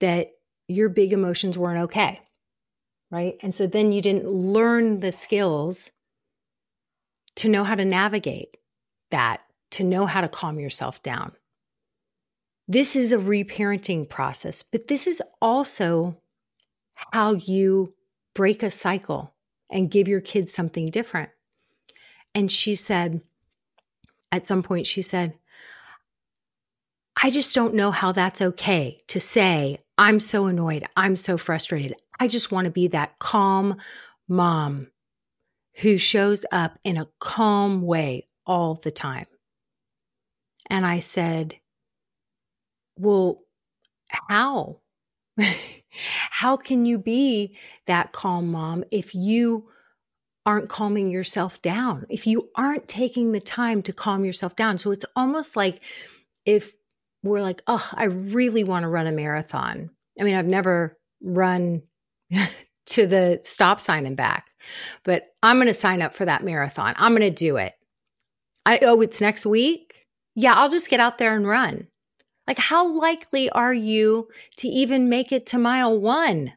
that 0.00 0.32
your 0.68 0.88
big 0.88 1.12
emotions 1.12 1.58
weren't 1.58 1.84
okay 1.84 2.20
right? 3.10 3.36
And 3.42 3.54
so 3.54 3.66
then 3.66 3.92
you 3.92 4.00
didn't 4.00 4.28
learn 4.28 5.00
the 5.00 5.12
skills 5.12 5.90
to 7.36 7.48
know 7.48 7.64
how 7.64 7.74
to 7.74 7.84
navigate 7.84 8.56
that, 9.10 9.40
to 9.72 9.84
know 9.84 10.06
how 10.06 10.20
to 10.20 10.28
calm 10.28 10.60
yourself 10.60 11.02
down. 11.02 11.32
This 12.68 12.94
is 12.94 13.12
a 13.12 13.18
reparenting 13.18 14.08
process, 14.08 14.62
but 14.62 14.86
this 14.86 15.06
is 15.06 15.20
also 15.42 16.16
how 17.12 17.32
you 17.32 17.94
break 18.34 18.62
a 18.62 18.70
cycle 18.70 19.34
and 19.70 19.90
give 19.90 20.06
your 20.06 20.20
kids 20.20 20.52
something 20.52 20.86
different. 20.86 21.30
And 22.34 22.50
she 22.50 22.74
said, 22.74 23.22
at 24.32 24.46
some 24.46 24.62
point, 24.62 24.86
she 24.86 25.02
said, 25.02 25.34
I 27.22 27.30
just 27.30 27.54
don't 27.54 27.74
know 27.74 27.90
how 27.90 28.12
that's 28.12 28.40
okay 28.40 28.98
to 29.08 29.20
say, 29.20 29.78
I'm 29.98 30.20
so 30.20 30.46
annoyed. 30.46 30.86
I'm 30.96 31.16
so 31.16 31.36
frustrated. 31.36 31.94
I 32.18 32.28
just 32.28 32.52
want 32.52 32.66
to 32.66 32.70
be 32.70 32.88
that 32.88 33.18
calm 33.18 33.76
mom 34.28 34.88
who 35.76 35.98
shows 35.98 36.44
up 36.52 36.78
in 36.84 36.96
a 36.96 37.08
calm 37.18 37.82
way 37.82 38.28
all 38.46 38.74
the 38.74 38.90
time. 38.90 39.26
And 40.68 40.86
I 40.86 41.00
said, 41.00 41.56
Well, 42.96 43.42
how? 44.08 44.80
how 46.30 46.56
can 46.56 46.86
you 46.86 46.98
be 46.98 47.54
that 47.86 48.12
calm 48.12 48.50
mom 48.50 48.84
if 48.90 49.14
you 49.14 49.68
aren't 50.50 50.68
calming 50.68 51.10
yourself 51.10 51.62
down? 51.62 52.06
If 52.08 52.26
you 52.26 52.50
aren't 52.56 52.88
taking 52.88 53.30
the 53.30 53.40
time 53.40 53.82
to 53.82 53.92
calm 53.92 54.24
yourself 54.24 54.56
down? 54.56 54.78
So 54.78 54.90
it's 54.90 55.04
almost 55.14 55.54
like 55.54 55.80
if 56.44 56.72
we're 57.22 57.40
like, 57.40 57.62
Oh, 57.68 57.88
I 57.94 58.04
really 58.04 58.64
want 58.64 58.82
to 58.82 58.88
run 58.88 59.06
a 59.06 59.12
marathon. 59.12 59.90
I 60.20 60.24
mean, 60.24 60.34
I've 60.34 60.46
never 60.46 60.98
run 61.22 61.82
to 62.86 63.06
the 63.06 63.38
stop 63.42 63.78
sign 63.78 64.06
and 64.06 64.16
back. 64.16 64.50
But 65.04 65.28
I'm 65.42 65.56
going 65.56 65.68
to 65.68 65.74
sign 65.74 66.02
up 66.02 66.14
for 66.14 66.24
that 66.24 66.42
marathon. 66.42 66.94
I'm 66.96 67.12
going 67.14 67.22
to 67.22 67.30
do 67.30 67.56
it. 67.56 67.74
I 68.66 68.80
oh, 68.82 69.00
it's 69.00 69.20
next 69.20 69.46
week. 69.46 70.06
Yeah, 70.34 70.54
I'll 70.54 70.68
just 70.68 70.90
get 70.90 71.00
out 71.00 71.18
there 71.18 71.36
and 71.36 71.46
run. 71.46 71.86
Like, 72.46 72.58
how 72.58 72.92
likely 72.92 73.48
are 73.50 73.72
you 73.72 74.28
to 74.56 74.68
even 74.68 75.08
make 75.08 75.30
it 75.30 75.46
to 75.46 75.58
mile 75.58 75.98
one? 75.98 76.54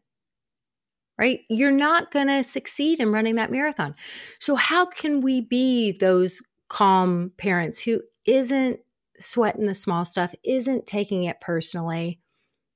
Right? 1.24 1.40
You're 1.48 1.72
not 1.72 2.12
going 2.12 2.28
to 2.28 2.44
succeed 2.44 3.00
in 3.00 3.14
running 3.14 3.36
that 3.36 3.50
marathon. 3.50 3.96
So, 4.42 4.56
how 4.56 4.86
can 4.86 5.22
we 5.22 5.40
be 5.40 5.94
those 5.94 6.42
calm 6.68 7.32
parents 7.38 7.80
who 7.80 8.02
isn't 8.26 8.82
sweating 9.20 9.68
the 9.68 9.74
small 9.74 10.04
stuff, 10.04 10.36
isn't 10.44 10.86
taking 10.86 11.24
it 11.24 11.40
personally, 11.40 12.20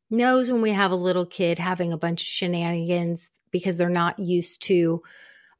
knows 0.09 0.49
when 0.49 0.61
we 0.61 0.71
have 0.71 0.91
a 0.91 0.95
little 0.95 1.25
kid 1.25 1.59
having 1.59 1.91
a 1.91 1.97
bunch 1.97 2.21
of 2.21 2.27
shenanigans 2.27 3.31
because 3.51 3.75
they're 3.75 3.89
not 3.89 4.17
used 4.17 4.63
to 4.63 5.03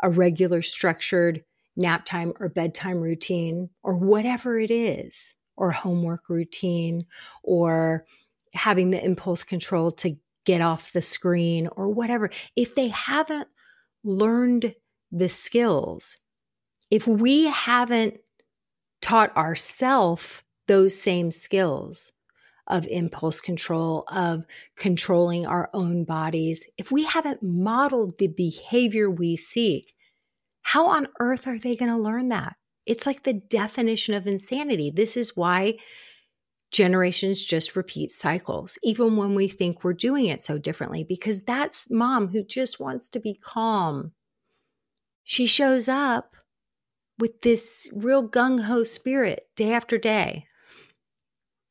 a 0.02 0.10
regular 0.10 0.62
structured 0.62 1.44
nap 1.76 2.06
time 2.06 2.32
or 2.40 2.48
bedtime 2.48 3.02
routine 3.02 3.70
or 3.84 3.98
whatever 3.98 4.58
it 4.58 4.72
is, 4.72 5.36
or 5.58 5.72
homework 5.72 6.30
routine, 6.30 7.06
or 7.44 8.06
having 8.54 8.92
the 8.92 9.04
impulse 9.04 9.44
control 9.44 9.92
to 9.92 10.16
get 10.48 10.62
off 10.62 10.94
the 10.94 11.02
screen 11.02 11.68
or 11.76 11.90
whatever. 11.90 12.32
If 12.56 12.74
they 12.74 12.88
haven't 12.88 13.50
learned 14.04 14.74
the 15.12 15.28
skills, 15.28 16.18
if 16.90 17.06
we 17.06 17.48
haven't 17.48 18.16
taught 19.02 19.36
ourselves 19.36 20.42
those 20.68 21.00
same 21.00 21.32
skills, 21.32 22.14
of 22.70 22.86
impulse 22.88 23.40
control, 23.40 24.04
of 24.10 24.44
controlling 24.76 25.46
our 25.46 25.70
own 25.74 26.04
bodies, 26.04 26.66
if 26.78 26.92
we 26.92 27.04
haven't 27.04 27.42
modeled 27.42 28.18
the 28.18 28.28
behavior 28.28 29.10
we 29.10 29.36
seek, 29.36 29.94
how 30.64 30.88
on 30.88 31.08
earth 31.20 31.48
are 31.48 31.60
they 31.60 31.76
going 31.76 31.92
to 31.92 31.98
learn 31.98 32.28
that? 32.30 32.56
It's 32.86 33.06
like 33.06 33.24
the 33.24 33.34
definition 33.34 34.14
of 34.14 34.28
insanity. 34.28 34.92
This 34.94 35.16
is 35.16 35.36
why 35.36 35.78
generations 36.72 37.44
just 37.44 37.76
repeat 37.76 38.12
cycles, 38.12 38.78
even 38.84 39.16
when 39.18 39.36
we 39.36 39.48
think 39.48 39.84
we're 39.84 39.94
doing 39.94 40.26
it 40.26 40.42
so 40.42 40.58
differently, 40.58 41.04
because 41.04 41.44
that's 41.44 41.90
mom 41.90 42.30
who 42.30 42.44
just 42.44 42.80
wants 42.80 43.10
to 43.10 43.20
be 43.20 43.34
calm. 43.34 44.12
She 45.24 45.46
shows 45.46 45.88
up 45.88 46.36
with 47.20 47.42
this 47.42 47.90
real 47.94 48.28
gung 48.28 48.64
ho 48.64 48.84
spirit 48.84 49.48
day 49.56 49.74
after 49.74 49.98
day 49.98 50.48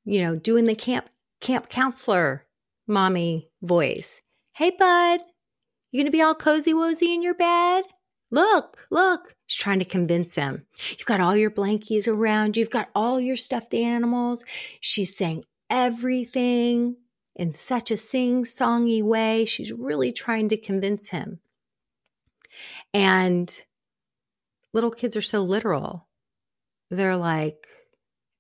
you 0.07 0.23
know, 0.23 0.37
doing 0.37 0.65
the 0.65 0.75
camp 0.75 1.09
camp 1.41 1.69
counselor 1.69 2.47
mommy 2.87 3.51
voice. 3.61 4.23
Hey 4.53 4.71
bud, 4.71 5.21
you 5.91 6.01
gonna 6.01 6.11
be 6.11 6.23
all 6.23 6.35
cozy 6.35 6.73
wozy 6.73 7.13
in 7.13 7.23
your 7.23 7.35
bed? 7.35 7.85
Look, 8.31 8.87
look. 8.91 9.37
She's 9.47 9.63
trying 9.63 9.79
to 9.79 9.85
convince 9.85 10.35
him. 10.35 10.67
You've 10.91 11.07
got 11.07 11.21
all 11.21 11.37
your 11.37 11.51
blankies 11.51 12.09
around. 12.09 12.57
You've 12.57 12.71
got 12.71 12.89
all 12.95 13.21
your 13.21 13.37
stuffed 13.37 13.75
animals. 13.75 14.45
She's 14.81 15.17
saying 15.17 15.45
everything 15.71 16.97
in 17.37 17.53
such 17.53 17.91
a 17.91 17.97
sing 17.97 18.43
songy 18.43 19.03
way. 19.03 19.45
She's 19.45 19.73
really 19.73 20.13
trying 20.13 20.49
to 20.49 20.57
convince 20.57 21.11
him. 21.11 21.39
And 22.93 23.63
little 24.73 24.91
kids 24.91 25.17
are 25.17 25.23
so 25.23 25.43
literal. 25.43 26.09
They're 26.91 27.17
like, 27.17 27.67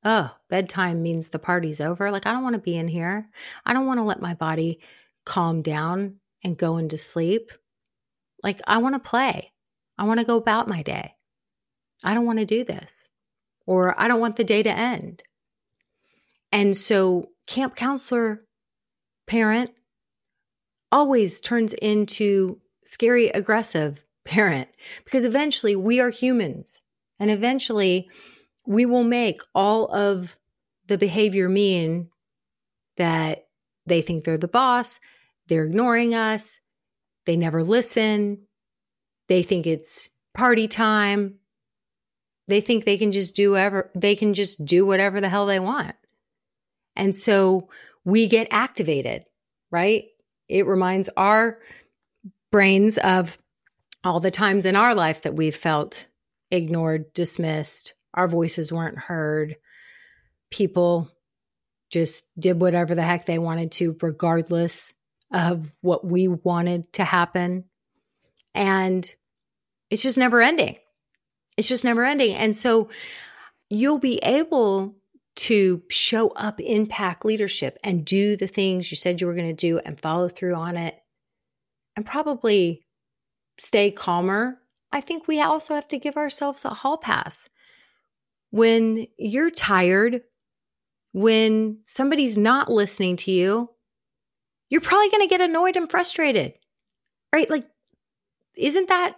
oh, 0.05 0.35
bedtime 0.49 1.03
means 1.03 1.29
the 1.29 1.39
party's 1.39 1.81
over. 1.81 2.11
Like, 2.11 2.27
I 2.27 2.33
don't 2.33 2.43
want 2.43 2.55
to 2.55 2.61
be 2.61 2.77
in 2.77 2.89
here. 2.89 3.29
I 3.65 3.73
don't 3.73 3.87
want 3.87 3.99
to 3.99 4.05
let 4.05 4.21
my 4.21 4.35
body 4.35 4.81
calm 5.25 5.63
down 5.63 6.17
and 6.43 6.57
go 6.57 6.79
into 6.79 6.97
sleep. 6.97 7.53
Like, 8.43 8.61
I 8.67 8.79
want 8.79 8.95
to 8.95 9.09
play. 9.09 9.53
I 9.99 10.05
want 10.05 10.21
to 10.21 10.27
go 10.27 10.37
about 10.37 10.69
my 10.69 10.83
day. 10.83 11.15
I 12.05 12.15
don't 12.15 12.27
want 12.27 12.39
to 12.39 12.45
do 12.45 12.65
this. 12.65 13.09
Or 13.67 14.01
I 14.01 14.09
don't 14.09 14.21
want 14.21 14.37
the 14.37 14.45
day 14.45 14.63
to 14.63 14.71
end. 14.71 15.23
And 16.53 16.77
so, 16.77 17.31
camp 17.47 17.75
counselor 17.75 18.45
parent 19.27 19.73
always 20.93 21.41
turns 21.41 21.75
into 21.75 22.61
scary, 22.85 23.29
aggressive 23.29 24.05
parent 24.25 24.69
because 25.05 25.25
eventually 25.25 25.77
we 25.77 26.01
are 26.01 26.11
humans 26.11 26.83
and 27.19 27.31
eventually 27.31 28.09
we 28.67 28.85
will 28.85 29.05
make 29.05 29.41
all 29.55 29.87
of 29.95 30.37
the 30.87 30.99
behavior 30.99 31.49
mean 31.49 32.09
that 32.97 33.47
they 33.87 34.03
think 34.03 34.25
they're 34.25 34.39
the 34.39 34.49
boss, 34.49 34.99
they're 35.47 35.65
ignoring 35.65 36.15
us, 36.15 36.59
they 37.25 37.37
never 37.37 37.63
listen, 37.63 38.47
they 39.29 39.43
think 39.43 39.67
it's 39.67 40.11
party 40.35 40.69
time. 40.69 41.37
They 42.49 42.61
think 42.61 42.85
they 42.85 42.99
can 42.99 43.13
just 43.13 43.35
do 43.35 43.53
whatever 43.53 43.91
they 43.95 44.15
can 44.15 44.35
just 44.35 44.65
do 44.65 44.87
whatever 44.87 45.21
the 45.21 45.29
hell 45.29 45.47
they 45.47 45.61
want. 45.61 45.97
And 46.95 47.15
so 47.15 47.69
we 48.05 48.29
get 48.29 48.49
activated, 48.51 49.25
right? 49.71 50.05
It 50.49 50.67
reminds 50.67 51.09
our 51.17 51.59
brains 52.53 52.99
of 52.99 53.37
all 54.05 54.21
the 54.21 54.31
times 54.31 54.65
in 54.65 54.77
our 54.77 54.95
life 54.95 55.23
that 55.23 55.35
we've 55.35 55.57
felt 55.57 56.07
ignored, 56.51 57.13
dismissed, 57.13 57.95
our 58.15 58.29
voices 58.29 58.73
weren't 58.73 58.99
heard. 58.99 59.57
People 60.51 61.11
just 61.91 62.27
did 62.39 62.61
whatever 62.61 62.95
the 62.95 63.03
heck 63.03 63.27
they 63.27 63.39
wanted 63.39 63.73
to, 63.73 63.97
regardless 64.01 64.95
of 65.33 65.73
what 65.81 66.05
we 66.05 66.29
wanted 66.29 66.93
to 66.95 67.05
happen. 67.05 67.65
And 68.57 69.09
it's 69.91 70.03
just 70.03 70.19
never 70.19 70.41
ending. 70.41 70.77
It's 71.57 71.69
just 71.69 71.85
never 71.85 72.05
ending. 72.05 72.35
And 72.35 72.57
so 72.57 72.89
you'll 73.71 73.99
be 73.99 74.19
able 74.23 74.97
to 75.37 75.83
show 75.91 76.31
up 76.31 76.59
in 76.59 76.87
pack 76.87 77.25
leadership 77.25 77.79
and 77.85 78.05
do 78.05 78.37
the 78.37 78.47
things 78.47 78.91
you 78.91 78.97
said 78.97 79.21
you 79.21 79.27
were 79.27 79.35
going 79.35 79.47
to 79.47 79.53
do 79.53 79.79
and 79.79 80.01
follow 80.01 80.29
through 80.29 80.55
on 80.55 80.77
it 80.77 80.99
and 81.95 82.07
probably 82.07 82.83
stay 83.59 83.91
calmer. 83.91 84.59
I 84.91 85.03
think 85.03 85.29
we 85.29 85.41
also 85.41 85.75
have 85.75 85.89
to 85.89 85.99
give 85.99 86.17
ourselves 86.17 86.65
a 86.65 86.71
hall 86.71 86.97
pass. 86.97 87.51
When 88.51 89.07
you're 89.19 89.51
tired, 89.51 90.23
when 91.13 91.81
somebody's 91.87 92.39
not 92.39 92.71
listening 92.71 93.17
to 93.17 93.31
you, 93.31 93.71
you're 94.71 94.81
probably 94.81 95.11
going 95.11 95.29
to 95.29 95.31
get 95.31 95.43
annoyed 95.43 95.77
and 95.77 95.91
frustrated, 95.91 96.55
right? 97.35 97.49
Like, 97.51 97.67
isn't 98.57 98.89
that 98.89 99.17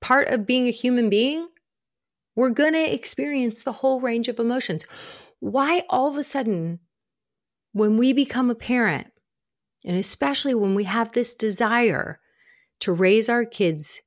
part 0.00 0.28
of 0.28 0.46
being 0.46 0.66
a 0.66 0.72
human 0.72 1.10
being? 1.10 1.48
We're 2.36 2.50
going 2.50 2.74
to 2.74 2.94
experience 2.94 3.62
the 3.62 3.72
whole 3.72 4.00
range 4.00 4.28
of 4.28 4.38
emotions. 4.38 4.86
Why 5.40 5.82
all 5.88 6.08
of 6.08 6.16
a 6.16 6.24
sudden, 6.24 6.80
when 7.72 7.96
we 7.96 8.12
become 8.12 8.50
a 8.50 8.54
parent, 8.54 9.08
and 9.84 9.96
especially 9.96 10.54
when 10.54 10.74
we 10.74 10.84
have 10.84 11.12
this 11.12 11.34
desire 11.34 12.20
to 12.80 12.92
raise 12.92 13.28
our 13.28 13.44
kids 13.44 14.00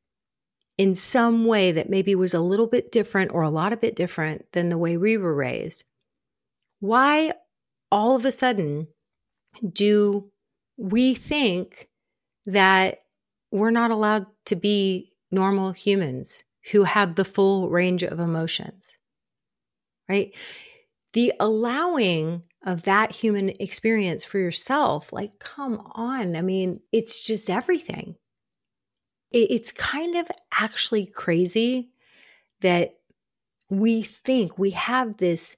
in 0.77 0.95
some 0.95 1.45
way 1.45 1.71
that 1.71 1.89
maybe 1.89 2.15
was 2.15 2.33
a 2.33 2.39
little 2.39 2.67
bit 2.67 2.91
different 2.91 3.31
or 3.33 3.41
a 3.41 3.49
lot 3.49 3.73
of 3.73 3.81
bit 3.81 3.95
different 3.95 4.45
than 4.53 4.69
the 4.69 4.77
way 4.77 4.97
we 4.97 5.17
were 5.17 5.35
raised, 5.35 5.83
why 6.79 7.33
all 7.91 8.15
of 8.15 8.25
a 8.25 8.31
sudden 8.31 8.87
do 9.73 10.31
we 10.77 11.13
think 11.13 11.89
that 12.45 12.99
we're 13.51 13.71
not 13.71 13.91
allowed 13.91 14.25
to 14.51 14.55
be 14.55 15.11
normal 15.31 15.71
humans 15.71 16.43
who 16.71 16.83
have 16.83 17.15
the 17.15 17.25
full 17.25 17.69
range 17.69 18.03
of 18.03 18.19
emotions? 18.19 18.97
Right? 20.07 20.33
The 21.13 21.33
allowing 21.39 22.43
of 22.63 22.83
that 22.83 23.15
human 23.15 23.49
experience 23.59 24.23
for 24.23 24.37
yourself, 24.37 25.11
like, 25.11 25.39
come 25.39 25.81
on. 25.93 26.35
I 26.35 26.41
mean, 26.41 26.81
it's 26.91 27.23
just 27.23 27.49
everything 27.49 28.15
it's 29.31 29.71
kind 29.71 30.15
of 30.15 30.29
actually 30.53 31.05
crazy 31.05 31.89
that 32.59 32.95
we 33.69 34.01
think 34.01 34.57
we 34.57 34.71
have 34.71 35.17
this 35.17 35.55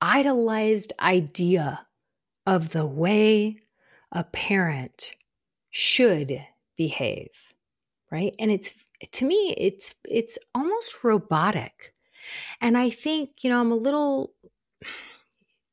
idolized 0.00 0.92
idea 1.00 1.86
of 2.46 2.70
the 2.70 2.84
way 2.84 3.56
a 4.10 4.24
parent 4.24 5.14
should 5.70 6.44
behave 6.76 7.30
right? 8.10 8.34
And 8.38 8.50
it's 8.50 8.70
to 9.12 9.26
me 9.26 9.54
it's 9.58 9.94
it's 10.08 10.38
almost 10.54 11.04
robotic. 11.04 11.92
And 12.60 12.76
i 12.76 12.90
think 12.90 13.44
you 13.44 13.50
know 13.50 13.60
i'm 13.60 13.70
a 13.70 13.76
little 13.76 14.32
i 14.82 14.86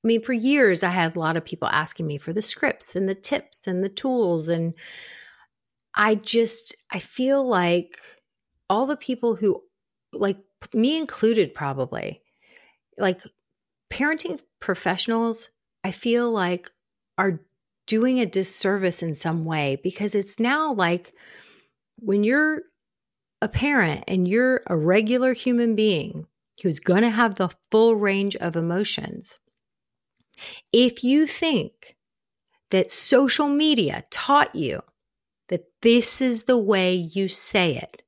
mean 0.04 0.22
for 0.22 0.34
years 0.34 0.84
i 0.84 0.89
had 0.89 1.15
a 1.15 1.19
lot 1.19 1.36
of 1.36 1.43
people 1.43 1.67
asking 1.69 2.06
me 2.06 2.19
for 2.19 2.32
the 2.32 2.43
scripts 2.43 2.96
and 2.96 3.10
the 3.10 3.15
tips 3.15 3.65
and 3.65 3.84
the 3.84 3.89
tools 3.89 4.50
and 4.50 4.76
I 5.96 6.15
just 6.15 6.76
I 6.91 7.00
feel 7.00 7.48
like 7.48 7.98
all 8.69 8.86
the 8.86 8.98
people 8.98 9.36
who 9.36 9.62
like 10.12 10.38
me 10.74 10.98
included 10.98 11.54
probably 11.54 12.22
like 12.98 13.22
parenting 13.91 14.39
professionals 14.60 15.50
I 15.84 15.91
feel 15.91 16.32
like 16.32 16.72
are 17.17 17.41
doing 17.86 18.19
a 18.19 18.26
disservice 18.26 19.04
in 19.04 19.13
some 19.13 19.46
way 19.46 19.80
because 19.84 20.15
it's 20.15 20.39
now 20.39 20.74
like 20.74 21.13
when 22.04 22.24
you're 22.24 22.63
a 23.42 23.48
parent 23.48 24.04
and 24.08 24.28
you're 24.28 24.62
a 24.68 24.78
regular 24.78 25.34
human 25.34 25.76
being 25.76 26.28
who's 26.62 26.80
going 26.80 27.02
to 27.02 27.10
have 27.10 27.36
the 27.36 27.50
full 27.72 27.96
range 27.96 28.36
of 28.38 28.56
emotions 28.56 29.39
if 30.72 31.04
you 31.04 31.28
think 31.28 31.96
that 32.70 32.92
social 32.92 33.48
media 33.48 34.04
taught 34.10 34.56
you 34.56 34.82
that 35.50 35.66
this 35.82 36.22
is 36.22 36.44
the 36.44 36.58
way 36.58 36.96
you 36.96 37.28
say 37.28 37.76
it. 37.76 38.04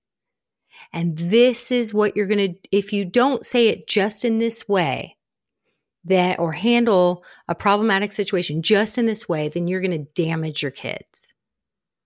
And 0.93 1.17
this 1.17 1.71
is 1.71 1.93
what 1.93 2.15
you're 2.15 2.27
going 2.27 2.53
to, 2.53 2.60
if 2.71 2.93
you 2.93 3.05
don't 3.05 3.45
say 3.45 3.67
it 3.67 3.88
just 3.88 4.23
in 4.23 4.39
this 4.39 4.67
way, 4.67 5.17
that 6.05 6.39
or 6.39 6.53
handle 6.53 7.23
a 7.47 7.55
problematic 7.55 8.13
situation 8.13 8.62
just 8.62 8.97
in 8.97 9.05
this 9.05 9.27
way, 9.27 9.49
then 9.49 9.67
you're 9.67 9.81
going 9.81 10.05
to 10.05 10.13
damage 10.13 10.62
your 10.62 10.71
kids, 10.71 11.27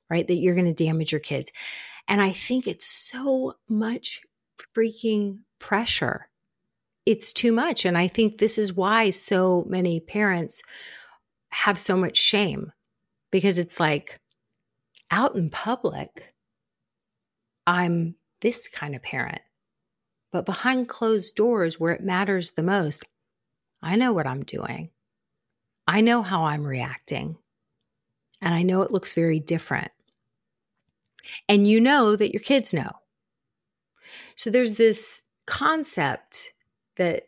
right? 0.09 0.27
That 0.27 0.35
you're 0.35 0.55
going 0.55 0.73
to 0.73 0.83
damage 0.83 1.11
your 1.11 1.21
kids. 1.21 1.51
And 2.07 2.21
I 2.21 2.31
think 2.31 2.67
it's 2.67 2.85
so 2.85 3.55
much 3.67 4.21
freaking 4.75 5.39
pressure. 5.59 6.27
It's 7.05 7.33
too 7.33 7.51
much. 7.51 7.85
And 7.85 7.97
I 7.97 8.07
think 8.07 8.37
this 8.37 8.57
is 8.57 8.73
why 8.73 9.09
so 9.09 9.65
many 9.67 9.99
parents 9.99 10.61
have 11.49 11.79
so 11.79 11.95
much 11.95 12.17
shame 12.17 12.71
because 13.31 13.59
it's 13.59 13.79
like, 13.79 14.19
out 15.11 15.35
in 15.35 15.49
public, 15.49 16.33
I'm 17.65 18.15
this 18.41 18.67
kind 18.67 18.95
of 18.95 19.01
parent. 19.01 19.41
But 20.31 20.45
behind 20.45 20.87
closed 20.87 21.35
doors, 21.35 21.79
where 21.79 21.93
it 21.93 22.03
matters 22.03 22.51
the 22.51 22.63
most, 22.63 23.05
I 23.81 23.95
know 23.95 24.13
what 24.13 24.27
I'm 24.27 24.43
doing. 24.43 24.91
I 25.87 26.01
know 26.01 26.21
how 26.21 26.45
I'm 26.45 26.65
reacting. 26.65 27.37
And 28.41 28.53
I 28.53 28.61
know 28.61 28.83
it 28.83 28.91
looks 28.91 29.13
very 29.13 29.39
different. 29.39 29.91
And 31.47 31.67
you 31.67 31.79
know 31.79 32.15
that 32.15 32.33
your 32.33 32.41
kids 32.41 32.73
know. 32.73 32.91
So 34.35 34.49
there's 34.49 34.75
this 34.75 35.23
concept 35.45 36.53
that 36.97 37.23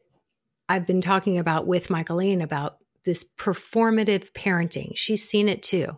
I've 0.69 0.87
been 0.87 1.01
talking 1.01 1.37
about 1.37 1.67
with 1.67 1.89
Michaeline 1.89 2.41
about 2.41 2.77
this 3.03 3.25
performative 3.37 4.31
parenting. 4.31 4.95
She's 4.95 5.27
seen 5.27 5.49
it 5.49 5.63
too. 5.63 5.97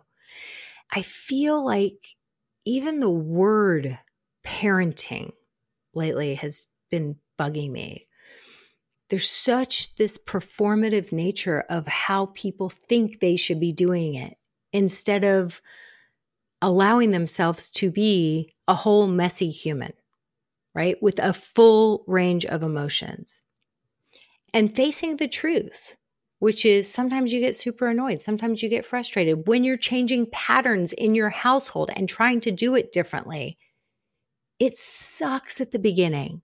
I 0.90 1.02
feel 1.02 1.64
like 1.64 2.16
even 2.64 3.00
the 3.00 3.10
word 3.10 3.98
parenting 4.44 5.32
lately 5.94 6.34
has 6.34 6.66
been 6.90 7.16
bugging 7.38 7.70
me. 7.70 8.06
There's 9.10 9.28
such 9.28 9.96
this 9.96 10.18
performative 10.18 11.12
nature 11.12 11.64
of 11.68 11.86
how 11.86 12.26
people 12.34 12.70
think 12.70 13.20
they 13.20 13.36
should 13.36 13.60
be 13.60 13.72
doing 13.72 14.14
it 14.14 14.36
instead 14.72 15.24
of 15.24 15.60
allowing 16.64 17.10
themselves 17.10 17.68
to 17.68 17.90
be 17.90 18.50
a 18.66 18.74
whole 18.74 19.06
messy 19.06 19.50
human, 19.50 19.92
right? 20.74 20.96
With 21.02 21.18
a 21.18 21.34
full 21.34 22.04
range 22.06 22.46
of 22.46 22.62
emotions. 22.62 23.42
And 24.54 24.74
facing 24.74 25.16
the 25.16 25.28
truth, 25.28 25.94
which 26.38 26.64
is 26.64 26.90
sometimes 26.90 27.34
you 27.34 27.40
get 27.40 27.54
super 27.54 27.88
annoyed, 27.88 28.22
sometimes 28.22 28.62
you 28.62 28.70
get 28.70 28.86
frustrated 28.86 29.46
when 29.46 29.62
you're 29.62 29.76
changing 29.76 30.30
patterns 30.32 30.94
in 30.94 31.14
your 31.14 31.28
household 31.28 31.90
and 31.94 32.08
trying 32.08 32.40
to 32.40 32.50
do 32.50 32.74
it 32.74 32.92
differently. 32.92 33.58
It 34.58 34.78
sucks 34.78 35.60
at 35.60 35.70
the 35.70 35.78
beginning. 35.78 36.40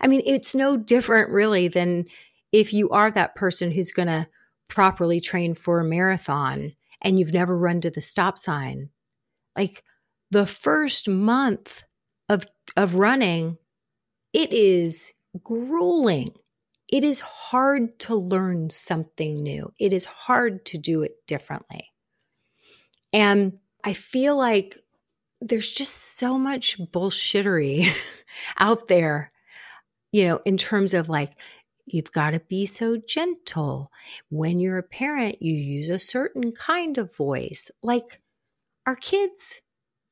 I 0.00 0.08
mean, 0.08 0.22
it's 0.26 0.56
no 0.56 0.76
different 0.76 1.30
really 1.30 1.68
than 1.68 2.06
if 2.50 2.72
you 2.72 2.90
are 2.90 3.12
that 3.12 3.36
person 3.36 3.70
who's 3.70 3.92
going 3.92 4.08
to 4.08 4.26
properly 4.66 5.20
train 5.20 5.54
for 5.54 5.78
a 5.78 5.84
marathon 5.84 6.72
and 7.00 7.20
you've 7.20 7.32
never 7.32 7.56
run 7.56 7.80
to 7.82 7.90
the 7.90 8.00
stop 8.00 8.40
sign. 8.40 8.88
Like 9.56 9.82
the 10.30 10.46
first 10.46 11.08
month 11.08 11.84
of 12.28 12.46
of 12.76 12.96
running, 12.96 13.58
it 14.32 14.52
is 14.52 15.12
grueling. 15.42 16.32
It 16.88 17.04
is 17.04 17.20
hard 17.20 17.98
to 18.00 18.14
learn 18.14 18.70
something 18.70 19.42
new. 19.42 19.72
It 19.78 19.92
is 19.92 20.04
hard 20.04 20.64
to 20.66 20.78
do 20.78 21.02
it 21.02 21.26
differently. 21.26 21.90
And 23.12 23.58
I 23.84 23.94
feel 23.94 24.36
like 24.36 24.78
there's 25.40 25.72
just 25.72 26.18
so 26.18 26.38
much 26.38 26.78
bullshittery 26.78 27.90
out 28.58 28.88
there, 28.88 29.32
you 30.12 30.26
know, 30.26 30.40
in 30.44 30.56
terms 30.56 30.94
of 30.94 31.08
like, 31.08 31.32
you've 31.86 32.12
got 32.12 32.30
to 32.30 32.40
be 32.40 32.64
so 32.66 32.96
gentle. 32.96 33.90
When 34.28 34.60
you're 34.60 34.78
a 34.78 34.82
parent, 34.82 35.42
you 35.42 35.54
use 35.54 35.88
a 35.88 35.98
certain 35.98 36.52
kind 36.52 36.96
of 36.98 37.14
voice. 37.16 37.70
Like 37.82 38.20
our 38.86 38.96
kids, 38.96 39.60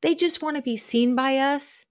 they 0.02 0.14
just 0.14 0.42
want 0.42 0.56
to 0.56 0.62
be 0.62 0.76
seen 0.76 1.14
by 1.14 1.36
us. 1.36 1.84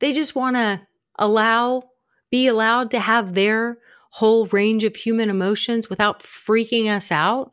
They 0.00 0.12
just 0.12 0.34
want 0.34 0.56
to 0.56 0.86
allow, 1.18 1.82
be 2.30 2.46
allowed 2.46 2.90
to 2.92 3.00
have 3.00 3.34
their 3.34 3.78
whole 4.12 4.46
range 4.46 4.84
of 4.84 4.96
human 4.96 5.30
emotions 5.30 5.88
without 5.88 6.22
freaking 6.22 6.88
us 6.88 7.12
out. 7.12 7.52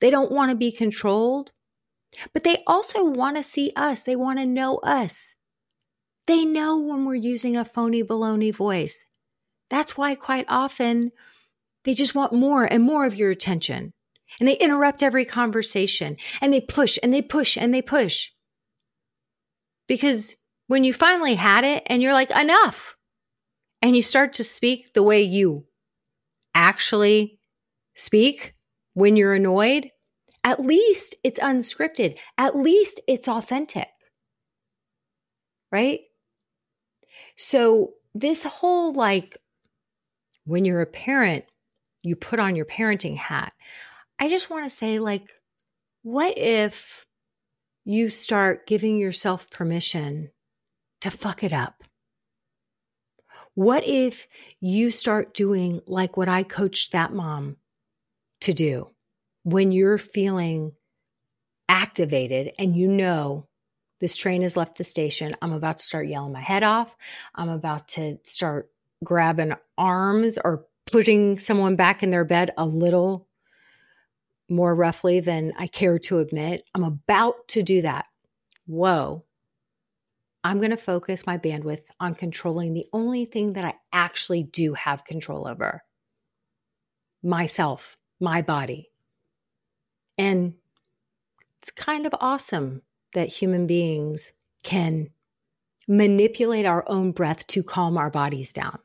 They 0.00 0.10
don't 0.10 0.32
want 0.32 0.50
to 0.50 0.56
be 0.56 0.70
controlled. 0.70 1.52
But 2.32 2.44
they 2.44 2.62
also 2.66 3.04
want 3.04 3.36
to 3.36 3.42
see 3.42 3.72
us, 3.74 4.02
they 4.02 4.14
want 4.14 4.38
to 4.38 4.46
know 4.46 4.76
us. 4.78 5.34
They 6.26 6.44
know 6.44 6.78
when 6.78 7.04
we're 7.04 7.16
using 7.16 7.56
a 7.56 7.64
phony 7.64 8.02
baloney 8.02 8.54
voice. 8.54 9.04
That's 9.68 9.96
why 9.96 10.14
quite 10.14 10.46
often 10.48 11.10
they 11.84 11.92
just 11.92 12.14
want 12.14 12.32
more 12.32 12.64
and 12.64 12.82
more 12.82 13.04
of 13.04 13.16
your 13.16 13.30
attention. 13.30 13.93
And 14.38 14.48
they 14.48 14.56
interrupt 14.56 15.02
every 15.02 15.24
conversation 15.24 16.16
and 16.40 16.52
they 16.52 16.60
push 16.60 16.98
and 17.02 17.12
they 17.12 17.22
push 17.22 17.56
and 17.56 17.72
they 17.72 17.82
push. 17.82 18.30
Because 19.86 20.36
when 20.66 20.84
you 20.84 20.92
finally 20.92 21.34
had 21.34 21.64
it 21.64 21.82
and 21.86 22.02
you're 22.02 22.12
like, 22.12 22.30
enough, 22.30 22.96
and 23.82 23.94
you 23.94 24.02
start 24.02 24.32
to 24.34 24.44
speak 24.44 24.92
the 24.94 25.02
way 25.02 25.22
you 25.22 25.66
actually 26.54 27.38
speak 27.94 28.54
when 28.94 29.16
you're 29.16 29.34
annoyed, 29.34 29.90
at 30.42 30.60
least 30.60 31.16
it's 31.22 31.38
unscripted. 31.38 32.16
At 32.38 32.56
least 32.56 33.00
it's 33.06 33.28
authentic. 33.28 33.88
Right? 35.70 36.00
So, 37.36 37.94
this 38.14 38.44
whole 38.44 38.92
like, 38.92 39.36
when 40.44 40.64
you're 40.64 40.80
a 40.80 40.86
parent, 40.86 41.44
you 42.02 42.14
put 42.14 42.38
on 42.38 42.54
your 42.54 42.66
parenting 42.66 43.16
hat. 43.16 43.52
I 44.24 44.28
just 44.28 44.48
want 44.48 44.64
to 44.64 44.70
say, 44.70 44.98
like, 44.98 45.30
what 46.02 46.38
if 46.38 47.04
you 47.84 48.08
start 48.08 48.66
giving 48.66 48.96
yourself 48.98 49.50
permission 49.50 50.30
to 51.02 51.10
fuck 51.10 51.44
it 51.44 51.52
up? 51.52 51.84
What 53.54 53.84
if 53.86 54.26
you 54.60 54.90
start 54.90 55.34
doing 55.34 55.82
like 55.86 56.16
what 56.16 56.28
I 56.28 56.42
coached 56.42 56.92
that 56.92 57.12
mom 57.12 57.56
to 58.40 58.52
do? 58.52 58.94
when 59.44 59.70
you're 59.70 59.98
feeling 59.98 60.72
activated 61.68 62.52
and 62.58 62.74
you 62.74 62.88
know 62.88 63.46
this 64.00 64.16
train 64.16 64.42
has 64.42 64.56
left 64.56 64.76
the 64.76 64.84
station, 64.84 65.36
I'm 65.40 65.52
about 65.52 65.78
to 65.78 65.84
start 65.84 66.08
yelling 66.08 66.32
my 66.32 66.40
head 66.40 66.62
off. 66.62 66.96
I'm 67.34 67.48
about 67.48 67.88
to 67.88 68.18
start 68.24 68.70
grabbing 69.04 69.54
arms 69.78 70.38
or 70.42 70.66
putting 70.90 71.38
someone 71.38 71.76
back 71.76 72.02
in 72.02 72.10
their 72.10 72.24
bed 72.24 72.50
a 72.58 72.66
little 72.66 73.28
more 74.48 74.74
roughly 74.74 75.20
than 75.20 75.52
I 75.58 75.66
care 75.66 75.98
to 76.00 76.18
admit. 76.18 76.64
I'm 76.74 76.84
about 76.84 77.48
to 77.48 77.62
do 77.62 77.82
that. 77.82 78.06
Whoa. 78.66 79.24
I'm 80.42 80.58
going 80.58 80.70
to 80.70 80.76
focus 80.76 81.26
my 81.26 81.38
bandwidth 81.38 81.84
on 81.98 82.14
controlling 82.14 82.74
the 82.74 82.86
only 82.92 83.24
thing 83.24 83.54
that 83.54 83.64
I 83.64 83.74
actually 83.92 84.42
do 84.42 84.74
have 84.74 85.04
control 85.04 85.48
over 85.48 85.82
myself, 87.22 87.96
my 88.20 88.42
body. 88.42 88.90
And 90.18 90.54
it's 91.60 91.70
kind 91.70 92.04
of 92.06 92.14
awesome 92.20 92.82
that 93.14 93.28
human 93.28 93.66
beings 93.66 94.32
can 94.62 95.10
manipulate 95.88 96.66
our 96.66 96.84
own 96.88 97.12
breath 97.12 97.46
to 97.46 97.62
calm 97.62 97.96
our 97.96 98.10
bodies 98.10 98.52
down. 98.52 98.78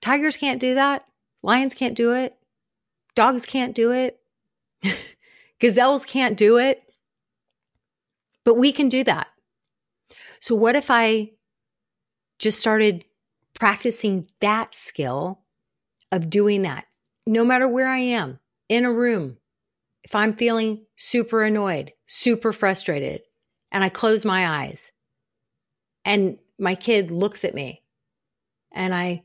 Tigers 0.00 0.38
can't 0.38 0.60
do 0.60 0.74
that. 0.74 1.04
Lions 1.42 1.74
can't 1.74 1.94
do 1.96 2.12
it. 2.12 2.36
Dogs 3.14 3.44
can't 3.44 3.74
do 3.74 3.92
it. 3.92 4.19
Gazelles 5.60 6.04
can't 6.06 6.36
do 6.36 6.58
it. 6.58 6.82
But 8.44 8.54
we 8.54 8.72
can 8.72 8.88
do 8.88 9.04
that. 9.04 9.28
So, 10.40 10.54
what 10.54 10.74
if 10.74 10.90
I 10.90 11.32
just 12.38 12.58
started 12.58 13.04
practicing 13.54 14.28
that 14.40 14.74
skill 14.74 15.40
of 16.10 16.30
doing 16.30 16.62
that, 16.62 16.86
no 17.26 17.44
matter 17.44 17.68
where 17.68 17.86
I 17.86 17.98
am 17.98 18.40
in 18.68 18.84
a 18.86 18.92
room, 18.92 19.36
if 20.02 20.14
I'm 20.14 20.34
feeling 20.34 20.86
super 20.96 21.42
annoyed, 21.42 21.92
super 22.06 22.52
frustrated, 22.52 23.22
and 23.70 23.84
I 23.84 23.90
close 23.90 24.24
my 24.24 24.64
eyes 24.64 24.90
and 26.04 26.38
my 26.58 26.74
kid 26.74 27.10
looks 27.10 27.44
at 27.44 27.54
me 27.54 27.82
and 28.72 28.94
I 28.94 29.22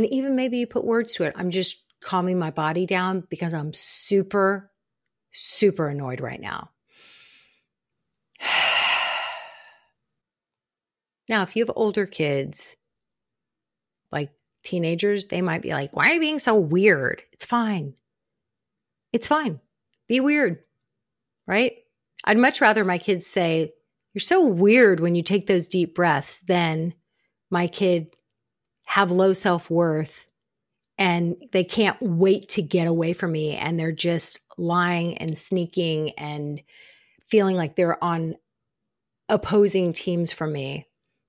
and 0.00 0.10
even 0.10 0.34
maybe 0.34 0.56
you 0.56 0.66
put 0.66 0.86
words 0.86 1.12
to 1.16 1.24
it. 1.24 1.34
I'm 1.36 1.50
just 1.50 1.84
calming 2.00 2.38
my 2.38 2.50
body 2.50 2.86
down 2.86 3.22
because 3.28 3.52
I'm 3.52 3.74
super, 3.74 4.70
super 5.30 5.88
annoyed 5.88 6.22
right 6.22 6.40
now. 6.40 6.70
now, 11.28 11.42
if 11.42 11.54
you 11.54 11.62
have 11.62 11.72
older 11.76 12.06
kids, 12.06 12.76
like 14.10 14.30
teenagers, 14.64 15.26
they 15.26 15.42
might 15.42 15.60
be 15.60 15.72
like, 15.72 15.94
Why 15.94 16.12
are 16.12 16.14
you 16.14 16.20
being 16.20 16.38
so 16.38 16.58
weird? 16.58 17.20
It's 17.32 17.44
fine. 17.44 17.92
It's 19.12 19.26
fine. 19.26 19.60
Be 20.08 20.20
weird, 20.20 20.60
right? 21.46 21.74
I'd 22.24 22.38
much 22.38 22.62
rather 22.62 22.86
my 22.86 22.96
kids 22.96 23.26
say, 23.26 23.74
You're 24.14 24.20
so 24.20 24.46
weird 24.46 24.98
when 24.98 25.14
you 25.14 25.22
take 25.22 25.46
those 25.46 25.66
deep 25.66 25.94
breaths 25.94 26.38
than 26.38 26.94
my 27.50 27.66
kid 27.66 28.16
have 28.90 29.12
low 29.12 29.32
self 29.32 29.70
worth 29.70 30.26
and 30.98 31.36
they 31.52 31.62
can't 31.62 31.96
wait 32.02 32.48
to 32.48 32.60
get 32.60 32.88
away 32.88 33.12
from 33.12 33.30
me 33.30 33.54
and 33.54 33.78
they're 33.78 33.92
just 33.92 34.40
lying 34.58 35.16
and 35.18 35.38
sneaking 35.38 36.10
and 36.18 36.60
feeling 37.28 37.54
like 37.54 37.76
they're 37.76 38.02
on 38.02 38.34
opposing 39.28 39.92
teams 39.92 40.32
from 40.32 40.52
me 40.52 40.88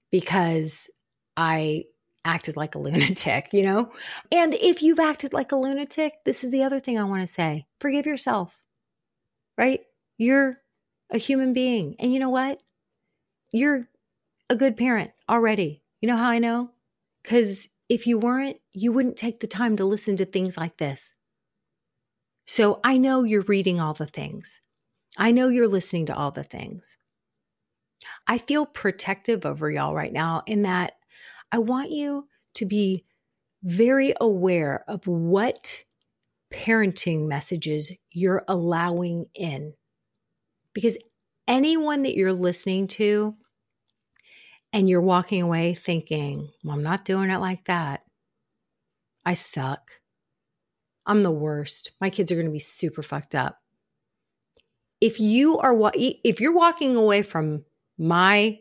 because 0.09 0.89
I 1.37 1.83
acted 2.25 2.57
like 2.57 2.73
a 2.73 2.79
lunatic, 2.79 3.49
you 3.53 3.61
know? 3.61 3.91
And 4.31 4.55
if 4.55 4.81
you've 4.81 4.99
acted 4.99 5.31
like 5.31 5.51
a 5.51 5.55
lunatic, 5.55 6.13
this 6.25 6.43
is 6.43 6.49
the 6.49 6.63
other 6.63 6.79
thing 6.79 6.97
I 6.97 7.03
want 7.03 7.21
to 7.21 7.27
say 7.27 7.67
forgive 7.79 8.07
yourself, 8.07 8.57
right? 9.55 9.81
You're 10.17 10.57
a 11.11 11.19
human 11.19 11.53
being. 11.53 11.95
And 11.99 12.11
you 12.11 12.19
know 12.19 12.31
what? 12.31 12.59
You're 13.51 13.87
a 14.49 14.55
good 14.55 14.77
parent 14.77 15.11
already. 15.29 15.83
You 16.01 16.07
know 16.07 16.17
how 16.17 16.29
I 16.29 16.39
know? 16.39 16.71
Because 17.23 17.69
if 17.89 18.07
you 18.07 18.17
weren't, 18.17 18.57
you 18.71 18.91
wouldn't 18.91 19.17
take 19.17 19.39
the 19.39 19.47
time 19.47 19.75
to 19.77 19.85
listen 19.85 20.15
to 20.17 20.25
things 20.25 20.57
like 20.57 20.77
this. 20.77 21.11
So 22.45 22.79
I 22.83 22.97
know 22.97 23.23
you're 23.23 23.43
reading 23.43 23.79
all 23.79 23.93
the 23.93 24.07
things. 24.07 24.61
I 25.17 25.31
know 25.31 25.49
you're 25.49 25.67
listening 25.67 26.05
to 26.07 26.15
all 26.15 26.31
the 26.31 26.43
things. 26.43 26.97
I 28.27 28.37
feel 28.37 28.65
protective 28.65 29.45
over 29.45 29.69
y'all 29.69 29.93
right 29.93 30.11
now 30.11 30.43
in 30.47 30.63
that 30.63 30.93
I 31.51 31.59
want 31.59 31.91
you 31.91 32.27
to 32.55 32.65
be 32.65 33.05
very 33.63 34.13
aware 34.19 34.83
of 34.87 35.05
what 35.05 35.83
parenting 36.51 37.27
messages 37.27 37.91
you're 38.11 38.43
allowing 38.47 39.25
in. 39.35 39.73
Because 40.73 40.97
anyone 41.47 42.03
that 42.03 42.15
you're 42.15 42.33
listening 42.33 42.87
to 42.87 43.35
and 44.73 44.89
you're 44.89 45.01
walking 45.01 45.41
away 45.41 45.73
thinking, 45.73 46.49
well, 46.63 46.75
I'm 46.75 46.83
not 46.83 47.05
doing 47.05 47.29
it 47.29 47.39
like 47.39 47.65
that. 47.65 48.01
I 49.25 49.33
suck. 49.35 49.91
I'm 51.05 51.23
the 51.23 51.31
worst. 51.31 51.91
My 51.99 52.09
kids 52.09 52.31
are 52.31 52.35
going 52.35 52.45
to 52.47 52.51
be 52.51 52.59
super 52.59 53.01
fucked 53.03 53.35
up. 53.35 53.59
if 55.01 55.19
you 55.19 55.57
are 55.57 55.75
if 55.95 56.39
you're 56.39 56.53
walking 56.53 56.95
away 56.95 57.23
from 57.23 57.65
my 57.97 58.59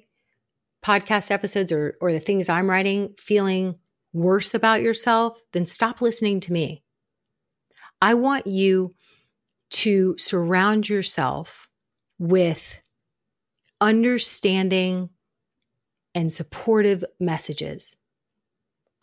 podcast 0.82 1.30
episodes 1.30 1.70
or 1.70 1.96
or 2.00 2.12
the 2.12 2.20
things 2.20 2.48
I'm 2.48 2.68
writing 2.68 3.14
feeling 3.18 3.76
worse 4.12 4.54
about 4.54 4.82
yourself, 4.82 5.40
then 5.52 5.66
stop 5.66 6.00
listening 6.00 6.40
to 6.40 6.52
me. 6.52 6.82
I 8.02 8.14
want 8.14 8.46
you 8.46 8.94
to 9.70 10.16
surround 10.18 10.88
yourself 10.88 11.68
with 12.18 12.80
understanding 13.80 15.10
and 16.14 16.32
supportive 16.32 17.04
messages. 17.18 17.96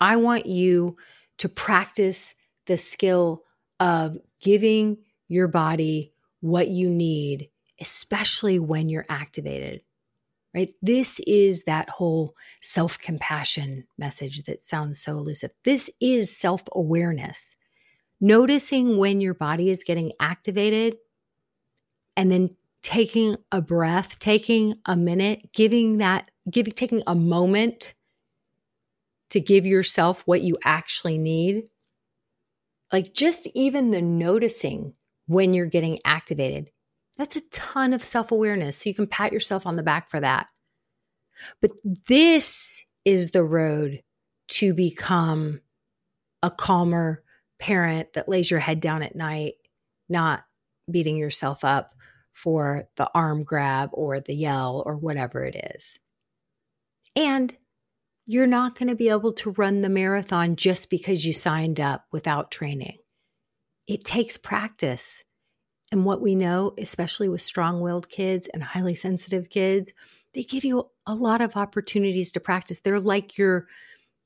I 0.00 0.16
want 0.16 0.46
you 0.46 0.96
to 1.38 1.48
practice 1.48 2.34
the 2.66 2.76
skill 2.76 3.44
of 3.80 4.18
giving 4.40 4.98
your 5.28 5.48
body 5.48 6.12
what 6.40 6.68
you 6.68 6.88
need, 6.88 7.48
especially 7.80 8.58
when 8.58 8.88
you're 8.88 9.06
activated. 9.08 9.82
Right? 10.54 10.70
This 10.80 11.20
is 11.26 11.64
that 11.64 11.88
whole 11.90 12.34
self 12.60 12.98
compassion 12.98 13.86
message 13.98 14.44
that 14.44 14.62
sounds 14.64 14.98
so 14.98 15.12
elusive. 15.12 15.52
This 15.64 15.90
is 16.00 16.36
self 16.36 16.62
awareness. 16.72 17.50
Noticing 18.20 18.96
when 18.96 19.20
your 19.20 19.34
body 19.34 19.70
is 19.70 19.84
getting 19.84 20.12
activated 20.18 20.96
and 22.16 22.32
then 22.32 22.50
taking 22.82 23.36
a 23.52 23.60
breath, 23.60 24.18
taking 24.18 24.74
a 24.86 24.96
minute, 24.96 25.52
giving 25.52 25.98
that, 25.98 26.30
giving, 26.50 26.72
taking 26.72 27.02
a 27.06 27.14
moment 27.14 27.94
to 29.30 29.40
give 29.40 29.66
yourself 29.66 30.22
what 30.26 30.42
you 30.42 30.56
actually 30.64 31.18
need. 31.18 31.64
Like 32.92 33.12
just 33.14 33.48
even 33.54 33.90
the 33.90 34.00
noticing 34.00 34.94
when 35.26 35.52
you're 35.52 35.66
getting 35.66 35.98
activated, 36.04 36.70
that's 37.16 37.36
a 37.36 37.42
ton 37.50 37.92
of 37.92 38.02
self 38.02 38.32
awareness. 38.32 38.78
So 38.78 38.88
you 38.88 38.94
can 38.94 39.06
pat 39.06 39.32
yourself 39.32 39.66
on 39.66 39.76
the 39.76 39.82
back 39.82 40.08
for 40.08 40.20
that. 40.20 40.46
But 41.60 41.72
this 42.08 42.84
is 43.04 43.30
the 43.30 43.44
road 43.44 44.02
to 44.48 44.72
become 44.72 45.60
a 46.42 46.50
calmer 46.50 47.22
parent 47.58 48.12
that 48.14 48.28
lays 48.28 48.50
your 48.50 48.60
head 48.60 48.80
down 48.80 49.02
at 49.02 49.16
night, 49.16 49.54
not 50.08 50.44
beating 50.90 51.16
yourself 51.16 51.64
up 51.64 51.94
for 52.32 52.88
the 52.96 53.10
arm 53.14 53.42
grab 53.42 53.90
or 53.92 54.20
the 54.20 54.34
yell 54.34 54.82
or 54.86 54.96
whatever 54.96 55.44
it 55.44 55.74
is. 55.74 55.98
And 57.18 57.56
you're 58.26 58.46
not 58.46 58.78
going 58.78 58.88
to 58.88 58.94
be 58.94 59.08
able 59.08 59.32
to 59.32 59.50
run 59.50 59.80
the 59.80 59.88
marathon 59.88 60.54
just 60.54 60.88
because 60.88 61.26
you 61.26 61.32
signed 61.32 61.80
up 61.80 62.04
without 62.12 62.52
training. 62.52 62.98
It 63.88 64.04
takes 64.04 64.36
practice. 64.36 65.24
And 65.90 66.04
what 66.04 66.22
we 66.22 66.36
know, 66.36 66.74
especially 66.78 67.28
with 67.28 67.42
strong 67.42 67.80
willed 67.80 68.08
kids 68.08 68.48
and 68.54 68.62
highly 68.62 68.94
sensitive 68.94 69.50
kids, 69.50 69.92
they 70.32 70.44
give 70.44 70.64
you 70.64 70.90
a 71.06 71.14
lot 71.14 71.40
of 71.40 71.56
opportunities 71.56 72.30
to 72.32 72.40
practice. 72.40 72.78
They're 72.78 73.00
like 73.00 73.36
your 73.36 73.66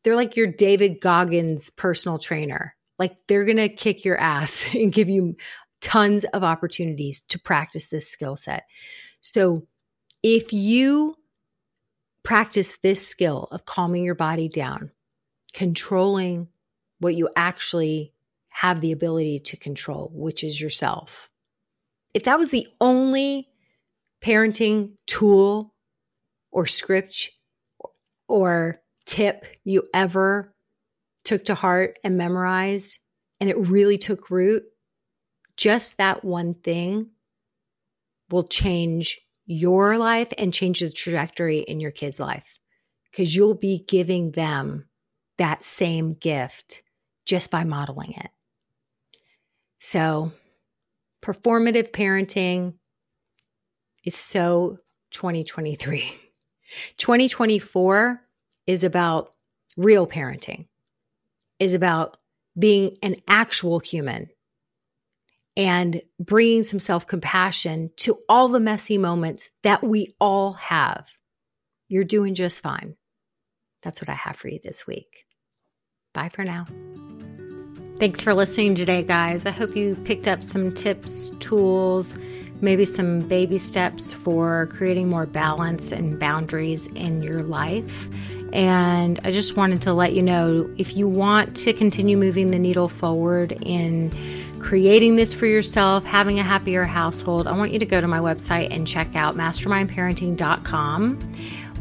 they're 0.04 0.16
like 0.16 0.36
your 0.36 0.48
David 0.48 1.00
Goggins 1.00 1.70
personal 1.70 2.18
trainer. 2.18 2.74
Like 2.98 3.16
they're 3.26 3.46
going 3.46 3.56
to 3.56 3.68
kick 3.70 4.04
your 4.04 4.18
ass 4.18 4.66
and 4.74 4.92
give 4.92 5.08
you 5.08 5.36
tons 5.80 6.24
of 6.24 6.44
opportunities 6.44 7.22
to 7.28 7.38
practice 7.38 7.88
this 7.88 8.10
skill 8.10 8.36
set. 8.36 8.64
So, 9.22 9.66
if 10.22 10.52
you 10.52 11.16
practice 12.22 12.76
this 12.82 13.06
skill 13.06 13.48
of 13.50 13.64
calming 13.64 14.04
your 14.04 14.14
body 14.14 14.48
down, 14.48 14.90
controlling 15.52 16.48
what 16.98 17.14
you 17.14 17.28
actually 17.36 18.12
have 18.52 18.80
the 18.80 18.92
ability 18.92 19.40
to 19.40 19.56
control, 19.56 20.10
which 20.14 20.44
is 20.44 20.60
yourself. 20.60 21.30
If 22.14 22.24
that 22.24 22.38
was 22.38 22.50
the 22.50 22.68
only 22.80 23.48
parenting 24.22 24.92
tool 25.06 25.74
or 26.52 26.66
script 26.66 27.30
or 28.28 28.80
tip 29.04 29.46
you 29.64 29.88
ever 29.92 30.54
took 31.24 31.46
to 31.46 31.54
heart 31.54 31.98
and 32.04 32.16
memorized, 32.16 32.98
and 33.40 33.50
it 33.50 33.58
really 33.58 33.98
took 33.98 34.30
root, 34.30 34.62
just 35.56 35.98
that 35.98 36.24
one 36.24 36.54
thing 36.54 37.10
will 38.30 38.44
change 38.44 39.20
your 39.46 39.98
life 39.98 40.32
and 40.38 40.54
change 40.54 40.80
the 40.80 40.90
trajectory 40.90 41.60
in 41.60 41.80
your 41.80 41.90
kid's 41.90 42.20
life 42.20 42.58
because 43.10 43.34
you'll 43.34 43.54
be 43.54 43.84
giving 43.86 44.32
them 44.32 44.88
that 45.38 45.64
same 45.64 46.14
gift 46.14 46.82
just 47.26 47.50
by 47.50 47.64
modeling 47.64 48.12
it. 48.12 48.30
So, 49.78 50.32
performative 51.22 51.90
parenting 51.90 52.74
is 54.04 54.16
so 54.16 54.78
2023. 55.10 56.14
2024 56.96 58.20
is 58.66 58.84
about 58.84 59.34
real 59.76 60.06
parenting, 60.06 60.68
is 61.58 61.74
about 61.74 62.16
being 62.58 62.96
an 63.02 63.16
actual 63.26 63.78
human 63.80 64.28
and 65.56 66.02
bringing 66.18 66.62
some 66.62 66.78
self 66.78 67.06
compassion 67.06 67.90
to 67.98 68.18
all 68.28 68.48
the 68.48 68.60
messy 68.60 68.98
moments 68.98 69.50
that 69.62 69.82
we 69.82 70.14
all 70.20 70.54
have. 70.54 71.10
You're 71.88 72.04
doing 72.04 72.34
just 72.34 72.62
fine. 72.62 72.96
That's 73.82 74.00
what 74.00 74.08
I 74.08 74.14
have 74.14 74.36
for 74.36 74.48
you 74.48 74.60
this 74.62 74.86
week. 74.86 75.26
Bye 76.14 76.30
for 76.30 76.44
now. 76.44 76.66
Thanks 77.98 78.22
for 78.22 78.34
listening 78.34 78.74
today, 78.74 79.02
guys. 79.02 79.46
I 79.46 79.50
hope 79.50 79.76
you 79.76 79.94
picked 80.04 80.26
up 80.26 80.42
some 80.42 80.74
tips, 80.74 81.28
tools, 81.38 82.16
maybe 82.60 82.84
some 82.84 83.20
baby 83.28 83.58
steps 83.58 84.12
for 84.12 84.68
creating 84.72 85.08
more 85.08 85.26
balance 85.26 85.92
and 85.92 86.18
boundaries 86.18 86.86
in 86.88 87.22
your 87.22 87.42
life. 87.42 88.08
And 88.52 89.20
I 89.24 89.30
just 89.30 89.56
wanted 89.56 89.82
to 89.82 89.92
let 89.92 90.14
you 90.14 90.22
know 90.22 90.68
if 90.78 90.96
you 90.96 91.08
want 91.08 91.56
to 91.58 91.72
continue 91.72 92.16
moving 92.16 92.50
the 92.50 92.58
needle 92.58 92.88
forward 92.88 93.52
in 93.62 94.10
creating 94.62 95.16
this 95.16 95.34
for 95.34 95.46
yourself, 95.46 96.04
having 96.04 96.38
a 96.38 96.42
happier 96.42 96.84
household, 96.84 97.46
I 97.46 97.52
want 97.52 97.72
you 97.72 97.78
to 97.78 97.86
go 97.86 98.00
to 98.00 98.08
my 98.08 98.20
website 98.20 98.68
and 98.70 98.86
check 98.86 99.14
out 99.16 99.36
mastermindparenting.com. 99.36 101.18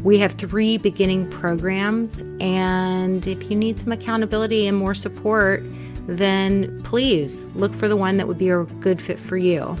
We 0.02 0.18
have 0.18 0.32
three 0.32 0.78
beginning 0.78 1.30
programs, 1.30 2.22
and 2.40 3.24
if 3.26 3.48
you 3.48 3.56
need 3.56 3.78
some 3.78 3.92
accountability 3.92 4.66
and 4.66 4.76
more 4.76 4.94
support, 4.94 5.62
then 6.08 6.82
please 6.82 7.44
look 7.54 7.72
for 7.72 7.86
the 7.86 7.96
one 7.96 8.16
that 8.16 8.26
would 8.26 8.38
be 8.38 8.50
a 8.50 8.64
good 8.64 9.00
fit 9.00 9.18
for 9.18 9.36
you. 9.36 9.76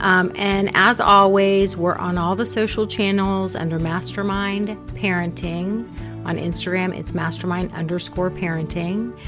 Um, 0.00 0.32
and 0.36 0.70
as 0.74 1.00
always, 1.00 1.76
we're 1.76 1.96
on 1.96 2.16
all 2.18 2.34
the 2.34 2.46
social 2.46 2.86
channels 2.86 3.54
under 3.56 3.78
Mastermind 3.78 4.68
Parenting. 4.94 5.86
On 6.24 6.36
Instagram, 6.36 6.96
it's 6.96 7.14
mastermind 7.14 7.72
underscore 7.72 8.30
parenting. 8.30 9.18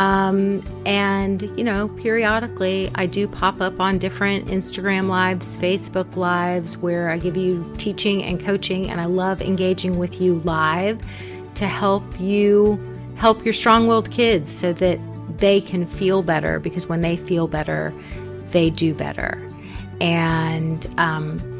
Um, 0.00 0.62
and, 0.86 1.42
you 1.58 1.62
know, 1.62 1.88
periodically 1.88 2.90
I 2.94 3.04
do 3.04 3.28
pop 3.28 3.60
up 3.60 3.80
on 3.80 3.98
different 3.98 4.46
Instagram 4.46 5.08
lives, 5.08 5.58
Facebook 5.58 6.16
lives, 6.16 6.78
where 6.78 7.10
I 7.10 7.18
give 7.18 7.36
you 7.36 7.70
teaching 7.76 8.24
and 8.24 8.40
coaching, 8.40 8.88
and 8.88 8.98
I 8.98 9.04
love 9.04 9.42
engaging 9.42 9.98
with 9.98 10.18
you 10.18 10.36
live 10.36 11.02
to 11.56 11.66
help 11.66 12.18
you 12.18 12.82
help 13.16 13.44
your 13.44 13.52
strong 13.52 13.86
willed 13.88 14.10
kids 14.10 14.50
so 14.50 14.72
that 14.72 14.98
they 15.36 15.60
can 15.60 15.84
feel 15.84 16.22
better 16.22 16.58
because 16.58 16.86
when 16.86 17.02
they 17.02 17.18
feel 17.18 17.46
better, 17.46 17.92
they 18.52 18.70
do 18.70 18.94
better. 18.94 19.46
And, 20.00 20.86
um, 20.96 21.59